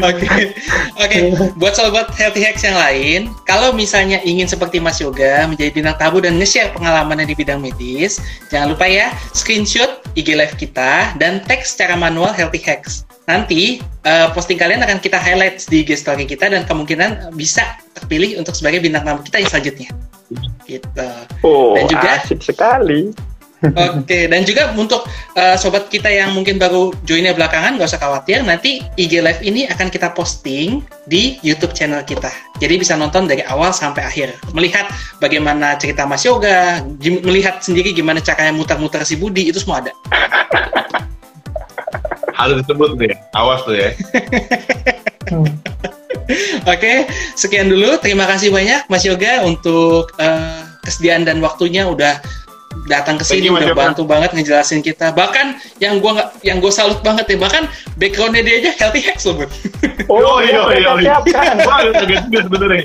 Oke, 0.00 0.56
oke. 0.96 1.18
Buat 1.60 1.76
sobat 1.76 2.08
healthy 2.16 2.40
hacks 2.40 2.64
yang 2.64 2.80
lain, 2.80 3.20
kalau 3.44 3.76
misalnya 3.76 4.16
ingin 4.24 4.48
seperti 4.48 4.80
Mas 4.80 4.96
Yoga 5.04 5.44
menjadi 5.44 5.68
bintang 5.68 5.96
tamu 6.00 6.24
dan 6.24 6.40
nge-share 6.40 6.72
pengalamannya 6.72 7.28
di 7.28 7.36
bidang 7.36 7.60
medis, 7.60 8.24
jangan 8.48 8.72
lupa 8.72 8.88
ya 8.88 9.12
screenshot 9.36 9.93
IG 10.14 10.38
live 10.38 10.54
kita 10.54 11.14
dan 11.18 11.42
tag 11.46 11.66
secara 11.66 11.98
manual 11.98 12.30
healthy 12.30 12.62
hacks. 12.62 13.02
Nanti 13.26 13.82
uh, 14.06 14.30
posting 14.36 14.60
kalian 14.60 14.84
akan 14.84 15.02
kita 15.02 15.18
highlight 15.18 15.62
di 15.66 15.82
IG 15.82 15.98
story 15.98 16.24
kita 16.28 16.50
dan 16.50 16.62
kemungkinan 16.66 17.34
bisa 17.34 17.64
terpilih 17.98 18.38
untuk 18.38 18.54
sebagai 18.54 18.82
bintang 18.84 19.02
tamu 19.06 19.20
kita 19.26 19.42
yang 19.42 19.50
selanjutnya. 19.50 19.90
Gitu. 20.64 21.08
Oh, 21.44 21.76
dan 21.76 21.84
juga 21.90 22.08
asik 22.22 22.40
sekali. 22.40 23.12
Oke, 23.72 24.28
dan 24.28 24.44
juga 24.44 24.76
untuk 24.76 25.08
uh, 25.38 25.56
sobat 25.56 25.88
kita 25.88 26.12
yang 26.12 26.36
mungkin 26.36 26.60
baru 26.60 26.92
joinnya 27.08 27.32
belakangan, 27.32 27.80
nggak 27.80 27.88
usah 27.88 28.02
khawatir, 28.02 28.44
nanti 28.44 28.84
IG 29.00 29.24
Live 29.24 29.40
ini 29.40 29.64
akan 29.72 29.88
kita 29.88 30.12
posting 30.12 30.84
di 31.08 31.40
YouTube 31.40 31.72
channel 31.72 32.04
kita. 32.04 32.28
Jadi 32.60 32.74
bisa 32.76 32.92
nonton 32.98 33.24
dari 33.24 33.40
awal 33.48 33.72
sampai 33.72 34.04
akhir, 34.04 34.36
melihat 34.52 34.84
bagaimana 35.16 35.80
cerita 35.80 36.04
Mas 36.04 36.28
Yoga, 36.28 36.84
melihat 37.00 37.64
sendiri 37.64 37.96
gimana 37.96 38.20
caranya 38.20 38.52
muter-muter 38.52 39.00
si 39.08 39.16
Budi, 39.16 39.48
itu 39.48 39.56
semua 39.56 39.80
ada. 39.80 39.92
Harus 42.36 42.60
disebut 42.66 43.00
deh, 43.00 43.14
awas 43.32 43.64
tuh 43.64 43.78
ya. 43.78 43.90
Oke, 46.64 47.04
sekian 47.36 47.68
dulu. 47.68 48.00
Terima 48.00 48.24
kasih 48.24 48.48
banyak 48.48 48.88
Mas 48.88 49.04
Yoga 49.04 49.44
untuk 49.44 50.12
uh, 50.16 50.64
kesediaan 50.84 51.28
dan 51.28 51.40
waktunya 51.44 51.84
udah 51.88 52.20
datang 52.86 53.16
ke 53.16 53.24
sini 53.24 53.48
udah 53.48 53.72
bantu 53.72 54.04
banget 54.04 54.36
ngejelasin 54.36 54.84
kita. 54.84 55.12
Bahkan 55.16 55.56
yang 55.80 55.98
gua 55.98 56.20
nggak 56.20 56.28
yang 56.44 56.58
gue 56.60 56.72
salut 56.72 57.00
banget 57.00 57.24
ya, 57.32 57.36
bahkan 57.40 57.64
backgroundnya 57.96 58.42
dia 58.44 58.54
aja 58.60 58.70
healthy 58.76 59.00
hacks 59.04 59.24
loh, 59.24 59.44
Oh 60.12 60.38
iya 60.42 60.62
iya 60.76 60.92
iya. 61.00 61.16
sebenarnya. 62.44 62.84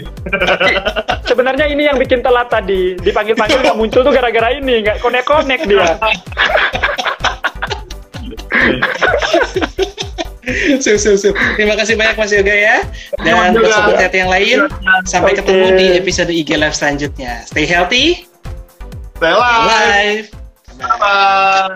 Sebenarnya 1.28 1.65
ini 1.67 1.84
yang 1.86 1.97
bikin 1.99 2.23
telat 2.23 2.47
tadi. 2.47 2.95
Dipanggil-panggil 2.99 3.60
nggak 3.60 3.78
muncul 3.78 4.02
tuh 4.02 4.13
gara-gara 4.13 4.56
ini, 4.56 4.86
nggak 4.86 5.04
connect-connect 5.04 5.63
dia. 5.67 5.88
Sup, 10.82 10.97
sup, 10.97 11.15
sup. 11.21 11.36
Terima 11.56 11.78
kasih 11.78 11.93
banyak 11.93 12.15
Mas 12.17 12.34
Yoga 12.34 12.56
ya. 12.56 12.82
Dan 13.21 13.54
buat 13.54 13.69
sobat 13.69 14.13
yang 14.13 14.30
lain, 14.34 14.65
sampai 15.06 15.38
ketemu 15.38 15.78
di 15.78 15.88
episode 16.02 16.30
IG 16.34 16.58
Live 16.58 16.73
selanjutnya. 16.73 17.45
Stay 17.45 17.69
healthy, 17.69 18.25
Stay 19.19 19.32
alive. 19.32 20.32
Bye. 20.79 20.97
Bye. 20.97 21.75